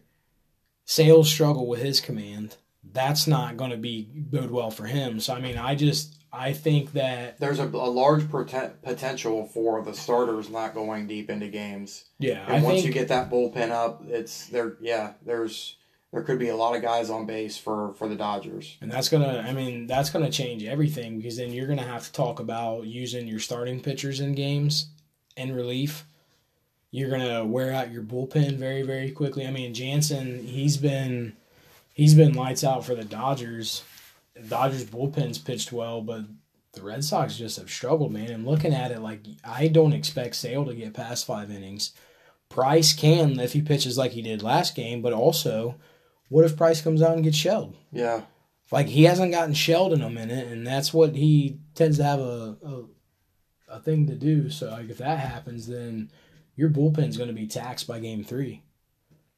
[0.85, 2.57] sales struggle with his command.
[2.93, 5.19] That's not going to be bode well for him.
[5.19, 9.81] So I mean, I just I think that There's a, a large poten- potential for
[9.81, 12.05] the starters not going deep into games.
[12.19, 14.77] yeah, And I once think you get that bullpen up, it's there.
[14.81, 15.77] Yeah, there's
[16.11, 18.77] there could be a lot of guys on base for for the Dodgers.
[18.81, 22.11] And that's gonna, I mean, that's gonna change everything because then you're gonna have to
[22.13, 24.87] talk about using your starting pitchers in games
[25.35, 26.05] in relief.
[26.91, 29.45] You're gonna wear out your bullpen very, very quickly.
[29.45, 31.35] I mean, Jansen, he's been,
[31.95, 33.83] he's been lights out for the Dodgers.
[34.35, 36.25] The Dodgers bullpen's pitched well, but
[36.73, 38.29] the Red Sox just have struggled, man.
[38.29, 41.93] And looking at it, like I don't expect Sale to get past five innings.
[42.49, 45.75] Price can if he pitches like he did last game, but also,
[46.29, 47.75] what if Price comes out and gets shelled?
[47.91, 48.21] Yeah,
[48.71, 52.19] Like he hasn't gotten shelled in a minute, and that's what he tends to have
[52.19, 52.83] a a,
[53.77, 54.49] a thing to do.
[54.49, 56.11] So like if that happens, then
[56.55, 58.63] your bullpen's going to be taxed by game three.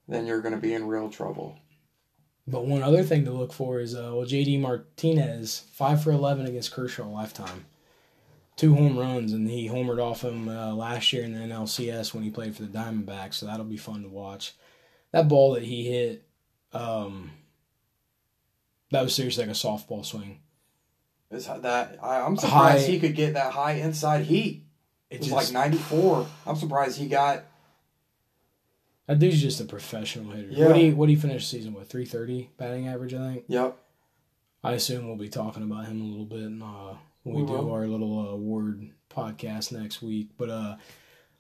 [0.08, 1.58] then you're going to be in real trouble.
[2.48, 6.46] But one other thing to look for is uh, well, JD Martinez five for eleven
[6.46, 7.66] against Kershaw lifetime,
[8.56, 12.24] two home runs, and he homered off him uh, last year in the NLCS when
[12.24, 13.36] he played for the Diamondbacks.
[13.36, 14.54] So that'll be fun to watch.
[15.12, 16.26] That ball that he hit,
[16.74, 17.32] um,
[18.92, 20.40] that was seriously like a softball swing.
[21.30, 24.64] Is that I, I'm surprised High- he could get that high inside heat.
[25.10, 26.28] It It was just, like 94.
[26.46, 27.44] I'm surprised he got.
[29.08, 30.50] That dude's just a professional hitter.
[30.52, 30.68] Yeah.
[30.68, 31.90] What do you what do you finish the season with?
[31.90, 33.44] Three thirty batting average, I think.
[33.48, 33.78] Yep.
[34.64, 37.48] I assume we'll be talking about him a little bit in, uh, when we, We
[37.48, 37.72] do will.
[37.72, 40.30] our little uh, award podcast next week.
[40.38, 40.76] But uh,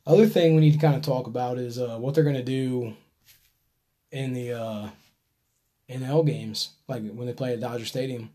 [0.05, 2.43] other thing we need to kind of talk about is uh, what they're going to
[2.43, 2.93] do
[4.11, 4.89] in the uh,
[5.89, 8.29] NL games, like when they play at Dodger Stadium.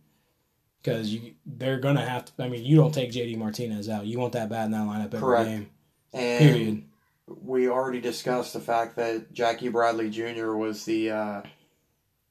[0.83, 2.43] Because you, they're gonna have to.
[2.43, 4.05] I mean, you don't take JD Martinez out.
[4.05, 5.49] You want that bat in that lineup every Correct.
[5.49, 5.71] game.
[6.13, 6.83] And Period.
[7.29, 10.53] We already discussed the fact that Jackie Bradley Jr.
[10.55, 11.43] was the uh,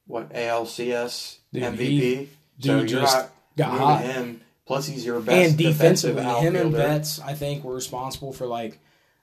[0.06, 1.78] what ALCS Dude, MVP.
[1.78, 2.28] he-
[2.58, 4.00] so dude you're just not got hot.
[4.02, 4.40] him.
[4.66, 6.72] Plus, he's your best and defensive defensively, him and.
[6.72, 8.78] Betts, I think, were responsible for like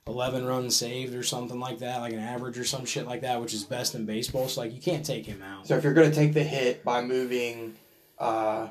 [0.06, 3.40] eleven runs saved or something like that, like an average or some shit like that,
[3.40, 4.50] which is best in baseball.
[4.50, 5.68] So like, you can't take him out.
[5.68, 7.76] So if you're going to take the hit by moving
[8.18, 8.68] uh,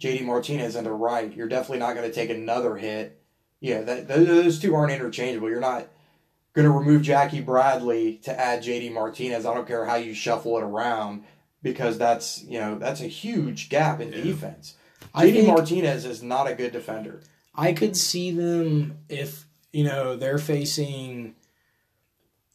[0.00, 3.17] JD Martinez into right, you're definitely not going to take another hit.
[3.60, 5.50] Yeah, that those- those two aren't interchangeable.
[5.50, 5.88] You're not
[6.54, 9.46] going to remove Jackie Bradley to add JD Martinez.
[9.46, 11.24] I don't care how you shuffle it around
[11.62, 14.22] because that's you know that's a huge gap in Yeah.
[14.22, 14.74] defense.
[15.14, 17.20] JD Martinez is not a good defender.
[17.54, 21.34] I could see them if you know they're facing.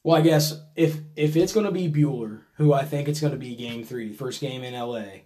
[0.04, 3.34] Well, I guess if if it's going to be Buehler, who I think it's going
[3.34, 5.24] to be Game Three, first game in LA.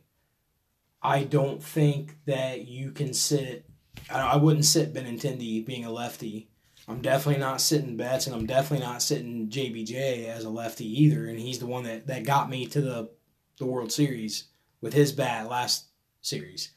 [1.02, 3.66] I don't think that you can sit.
[4.10, 6.50] I I wouldn't sit Benintendi being a lefty.
[6.90, 11.28] I'm definitely not sitting Betts, and I'm definitely not sitting JBJ as a lefty either.
[11.28, 13.10] And he's the one that, that got me to the
[13.58, 14.46] the World Series
[14.82, 15.86] with his bat last
[16.22, 16.72] series.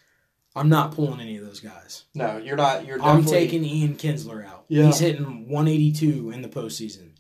[0.57, 2.05] I'm not pulling any of those guys.
[2.15, 2.85] No, you're not.
[2.87, 4.65] You're I'm definitely taking Ian Kinsler out.
[4.69, 4.87] Yeah.
[4.87, 7.11] He's hitting 182 in the postseason.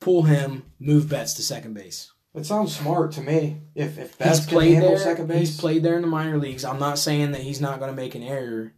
[0.00, 2.12] Pull him, move Betts to second base.
[2.34, 3.62] It sounds smart to me.
[3.74, 4.98] If if Betts he's can played handle there.
[4.98, 6.66] second base, He's played there in the minor leagues.
[6.66, 8.74] I'm not saying that he's not going to make an error,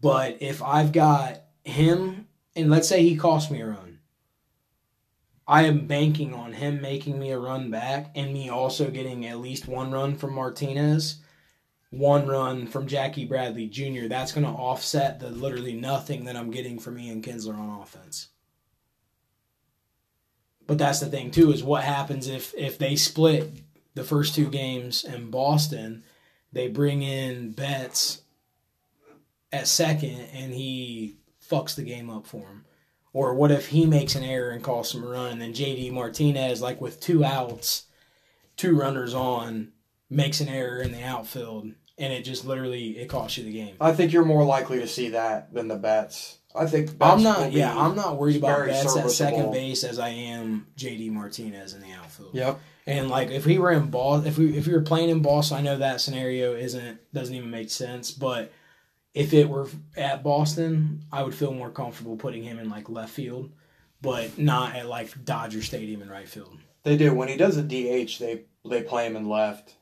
[0.00, 3.98] but if I've got him, and let's say he costs me a run,
[5.48, 9.38] I am banking on him making me a run back and me also getting at
[9.38, 11.20] least one run from Martinez,
[11.90, 14.08] one run from Jackie Bradley Jr.
[14.08, 18.28] That's going to offset the literally nothing that I'm getting from Ian Kinsler on offense.
[20.66, 23.52] But that's the thing too is what happens if if they split
[23.94, 26.02] the first two games in Boston,
[26.52, 28.22] they bring in Betts
[29.52, 31.16] at second and he
[31.48, 32.64] fucks the game up for him.
[33.12, 35.90] Or what if he makes an error and costs him a run, and then JD
[35.90, 37.84] Martinez, like with two outs,
[38.56, 39.72] two runners on,
[40.10, 43.76] makes an error in the outfield, and it just literally it costs you the game.
[43.80, 46.38] I think you're more likely to see that than the Betts.
[46.54, 47.52] I think I'm not.
[47.52, 51.80] Yeah, I'm not worried about Betts at second base as I am JD Martinez in
[51.80, 52.34] the outfield.
[52.34, 52.60] Yep.
[52.86, 55.58] And like if we were in ball, if we if we were playing in Boston,
[55.58, 58.10] I know that scenario isn't doesn't even make sense.
[58.10, 58.52] But
[59.16, 63.14] if it were at Boston, I would feel more comfortable putting him in like left
[63.14, 63.50] field,
[64.02, 66.58] but not at like Dodger Stadium in right field.
[66.82, 67.14] They do.
[67.14, 69.74] When he does a DH, they they play him in left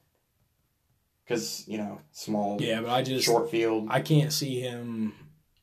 [1.25, 3.89] because you know small, Yeah, but I just short field.
[3.91, 5.15] I can't see him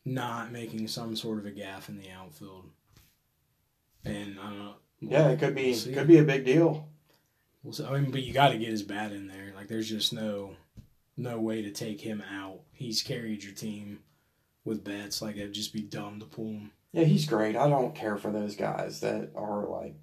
[0.03, 2.69] not making some sort of a gaffe in the outfield.
[4.03, 4.73] And I don't know.
[4.99, 6.89] yeah, it could be We'll could be a big deal.
[7.63, 7.85] We'll see.
[7.85, 9.53] I mean, but you got to get his bat in there.
[9.55, 10.55] Like, there's just no
[11.21, 12.61] no way to take him out.
[12.71, 13.99] He's carried your team
[14.65, 15.21] with Betts.
[15.21, 16.71] Like, it'd just be dumb to pull him.
[16.91, 17.55] Yeah, he's great.
[17.55, 19.95] I don't care for those guys that are like.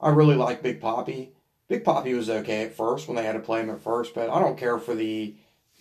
[0.00, 1.32] I really like Big Poppy.
[1.68, 4.28] Big Poppy was okay at first when they had to play him at first, but
[4.28, 5.34] I don't care for the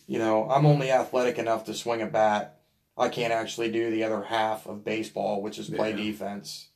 [0.06, 2.60] You know, I'm only athletic enough to swing a bat.
[2.98, 5.96] I can't actually do the other half of baseball, which is play Yeah.
[5.98, 6.68] defense.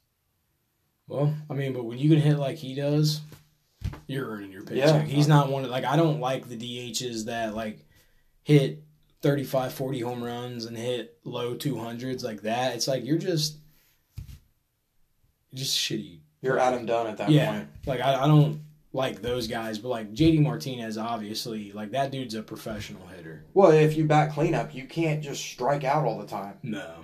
[1.08, 3.22] Well, I mean, but when you can hit like he does,
[4.08, 5.08] you're earning your paycheck.
[5.08, 5.16] Yeah.
[5.16, 7.86] He's not one of like I don't like the DHs that like
[8.44, 8.84] hit
[9.22, 12.76] 35, 40 home runs and hit low 200s like that.
[12.76, 13.58] It's like you're just
[15.54, 16.20] just shitty.
[16.42, 17.52] You're Adam Dunn at that yeah.
[17.52, 17.68] point.
[17.86, 18.62] Like I, I don't
[18.94, 23.44] like those guys, but like JD Martinez obviously, like that dude's a professional hitter.
[23.54, 26.58] Well, if you bat cleanup, you can't just strike out all the time.
[26.64, 27.02] No.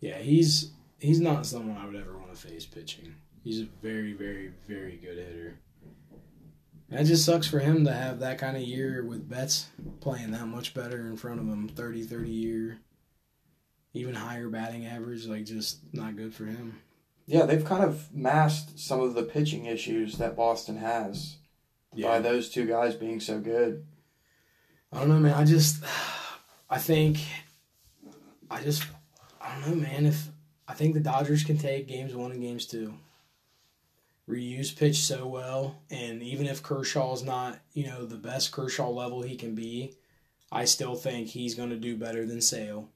[0.00, 3.14] Yeah, he's he's not someone I would ever want to face pitching.
[3.44, 5.58] He's a very, very, very good hitter.
[6.92, 9.68] And it just sucks for him to have that kind of year with Betts
[10.00, 12.78] playing that much better in front of him, 30, 30 year,
[13.94, 16.82] even higher batting average, like just not good for him.
[17.24, 21.36] Yeah, they've kind of masked some of the pitching issues that Boston has
[21.98, 23.86] by those two guys being so good.
[24.92, 25.32] I don't know, man.
[25.32, 25.82] I just,
[26.68, 27.20] I think,
[28.50, 28.84] I just,
[29.40, 30.04] I don't know, man.
[30.04, 30.28] If
[30.68, 32.92] I think the Dodgers can take games one and games two,
[34.26, 39.22] Ryu's pitch so well, and even if Kershaw's not, you know, the best Kershaw level
[39.22, 39.94] he can be,
[40.50, 42.88] I still think he's going to do better than Sale.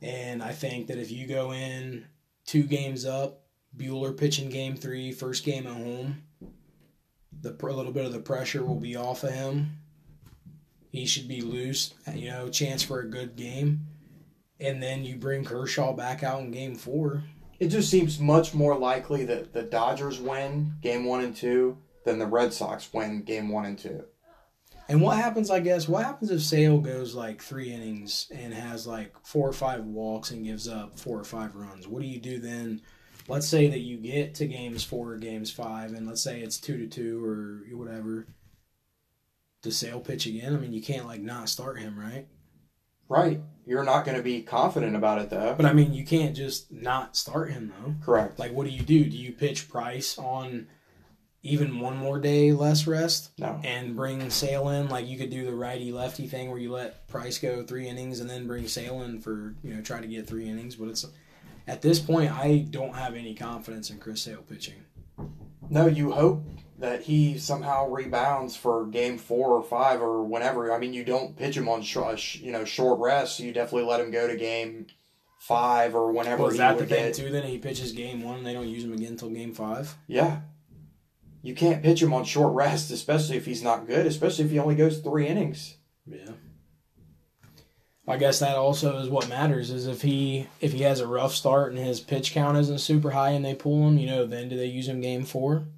[0.00, 2.06] And I think that if you go in
[2.44, 3.44] two games up,
[3.76, 6.22] Buehler pitching game three, first game at home,
[7.40, 9.78] the a little bit of the pressure will be off of him
[10.92, 13.86] he should be loose, you know, chance for a good game.
[14.60, 17.24] And then you bring Kershaw back out in game four.
[17.62, 22.18] It just seems much more likely that the Dodgers win game one and two than
[22.18, 24.02] the Red Sox win game one and two.
[24.88, 28.84] And what happens, I guess, what happens if Sale goes like three innings and has
[28.84, 31.86] like four or five walks and gives up four or five runs?
[31.86, 32.82] What do you do then?
[33.28, 36.58] Let's say that you get to games four or games five, and let's say it's
[36.58, 38.26] two to two or whatever.
[39.62, 40.52] Does Sale pitch again?
[40.52, 42.26] I mean, you can't like not start him, right?
[43.12, 43.40] Right.
[43.64, 45.54] You're not going to be confident about it though.
[45.56, 47.94] But I mean, you can't just not start him though.
[48.04, 48.38] Correct.
[48.38, 49.04] Like, what do you do?
[49.04, 50.66] Do you pitch Price on
[51.44, 53.60] even one more day less rest No.
[53.64, 54.88] and bring Sale in?
[54.88, 58.18] Like, you could do the righty lefty thing where you let Price go three innings
[58.20, 60.74] and then bring Sale in for, you know, try to get three innings.
[60.76, 61.06] But it's
[61.68, 64.82] at this point, I don't have any confidence in Chris Sale pitching.
[65.70, 66.44] No, you hope
[66.82, 70.72] that he somehow rebounds for game four or five or whenever.
[70.72, 73.36] I mean, you don't pitch him on short, uh, you know, short rest.
[73.36, 74.88] So you definitely let him go to game
[75.38, 77.14] five or whenever Well, is he that the thing, get.
[77.14, 77.44] too, then?
[77.44, 79.96] He pitches game one and they don't use him again until game five?
[80.08, 80.40] Yeah.
[81.40, 84.58] You can't pitch him on short rest, especially if he's not good, especially if he
[84.58, 85.76] only goes three innings.
[86.04, 86.32] Yeah.
[88.08, 91.32] I guess that also is what matters is if he if he has a rough
[91.32, 94.48] start and his pitch count isn't super high and they pull him, you know, then
[94.48, 95.68] do they use him game four?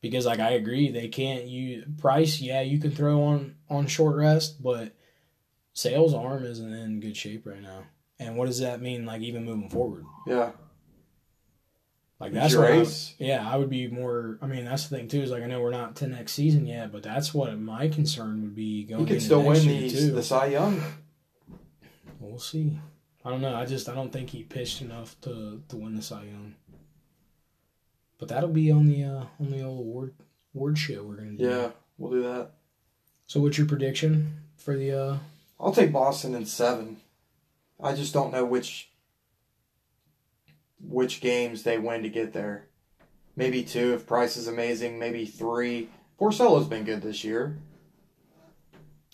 [0.00, 2.40] Because like I agree, they can't use Price.
[2.40, 4.92] Yeah, you can throw on on short rest, but
[5.74, 7.84] Sale's arm isn't in good shape right now.
[8.18, 9.04] And what does that mean?
[9.06, 10.52] Like even moving forward, Yeah.
[12.18, 12.86] like that's what I,
[13.18, 14.38] yeah, I would be more.
[14.42, 15.20] I mean, that's the thing too.
[15.22, 18.42] Is like I know we're not to next season yet, but that's what my concern
[18.42, 19.06] would be going.
[19.06, 20.10] He could still win the, too.
[20.12, 20.82] the Cy Young.
[22.20, 22.78] We'll see.
[23.24, 23.54] I don't know.
[23.54, 26.54] I just I don't think he pitched enough to to win the Cy Young.
[28.20, 30.14] But that'll be on the uh, on the old award
[30.54, 31.44] award show we're gonna do.
[31.44, 32.50] Yeah, we'll do that.
[33.26, 34.92] So what's your prediction for the?
[34.92, 35.18] uh
[35.58, 36.98] I'll take Boston in seven.
[37.82, 38.90] I just don't know which
[40.80, 42.66] which games they win to get there.
[43.36, 44.98] Maybe two if Price is amazing.
[44.98, 45.88] Maybe three.
[46.18, 47.56] Porcello's been good this year.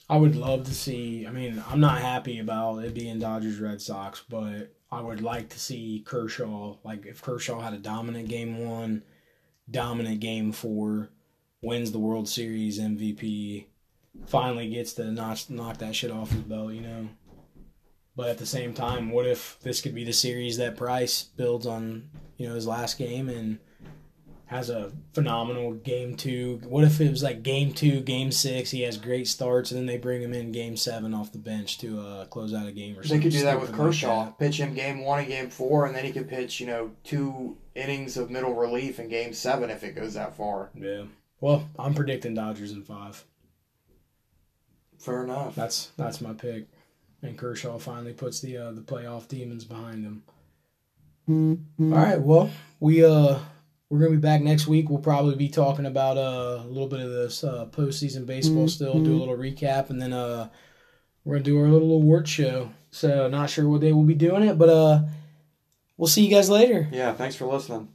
[0.09, 1.27] I would love to see.
[1.27, 5.49] I mean, I'm not happy about it being Dodgers Red Sox, but I would like
[5.51, 6.77] to see Kershaw.
[6.85, 9.03] Like if Kershaw had a dominant game one,
[9.71, 11.11] dominant game four,
[11.63, 13.67] wins the World Series MVP,
[14.27, 17.09] finally gets to knock knock that shit off his belt, you know.
[18.15, 21.67] But at the same time, what if this could be the series that Price builds
[21.67, 22.09] on,
[22.39, 23.59] you know, his last game and
[24.47, 26.61] has a phenomenal game two.
[26.69, 28.71] What if it was like game two, game six?
[28.71, 31.79] He has great starts, and then they bring him in game seven off the bench
[31.79, 33.19] to uh, close out a game or They something.
[33.21, 34.25] They could do that with stupid like Kershaw.
[34.27, 34.39] that.
[34.39, 37.57] Pitch him game one and game four, and then he could pitch, you know, two
[37.75, 40.71] innings of middle relief in game seven if it goes that far.
[40.75, 41.05] Yeah.
[41.41, 43.25] Well, I'm predicting Dodgers in five.
[44.99, 45.55] Fair enough.
[45.57, 46.67] That's that's my pick.
[47.23, 50.23] And Kershaw finally puts the uh, the playoff demons behind him.
[51.29, 52.21] All right.
[52.21, 53.39] Well, we uh
[53.89, 54.89] we're gonna be back next week.
[54.89, 58.69] We'll probably be talking about uh, a little bit of this uh, postseason baseball.
[58.69, 60.49] Still do a little recap, and then uh
[61.25, 62.71] we're gonna do our little award show.
[62.91, 65.03] So not sure what day we'll be doing it, but uh
[65.97, 66.89] we'll see you guys later.
[66.93, 67.89] Yeah, thanks for listening.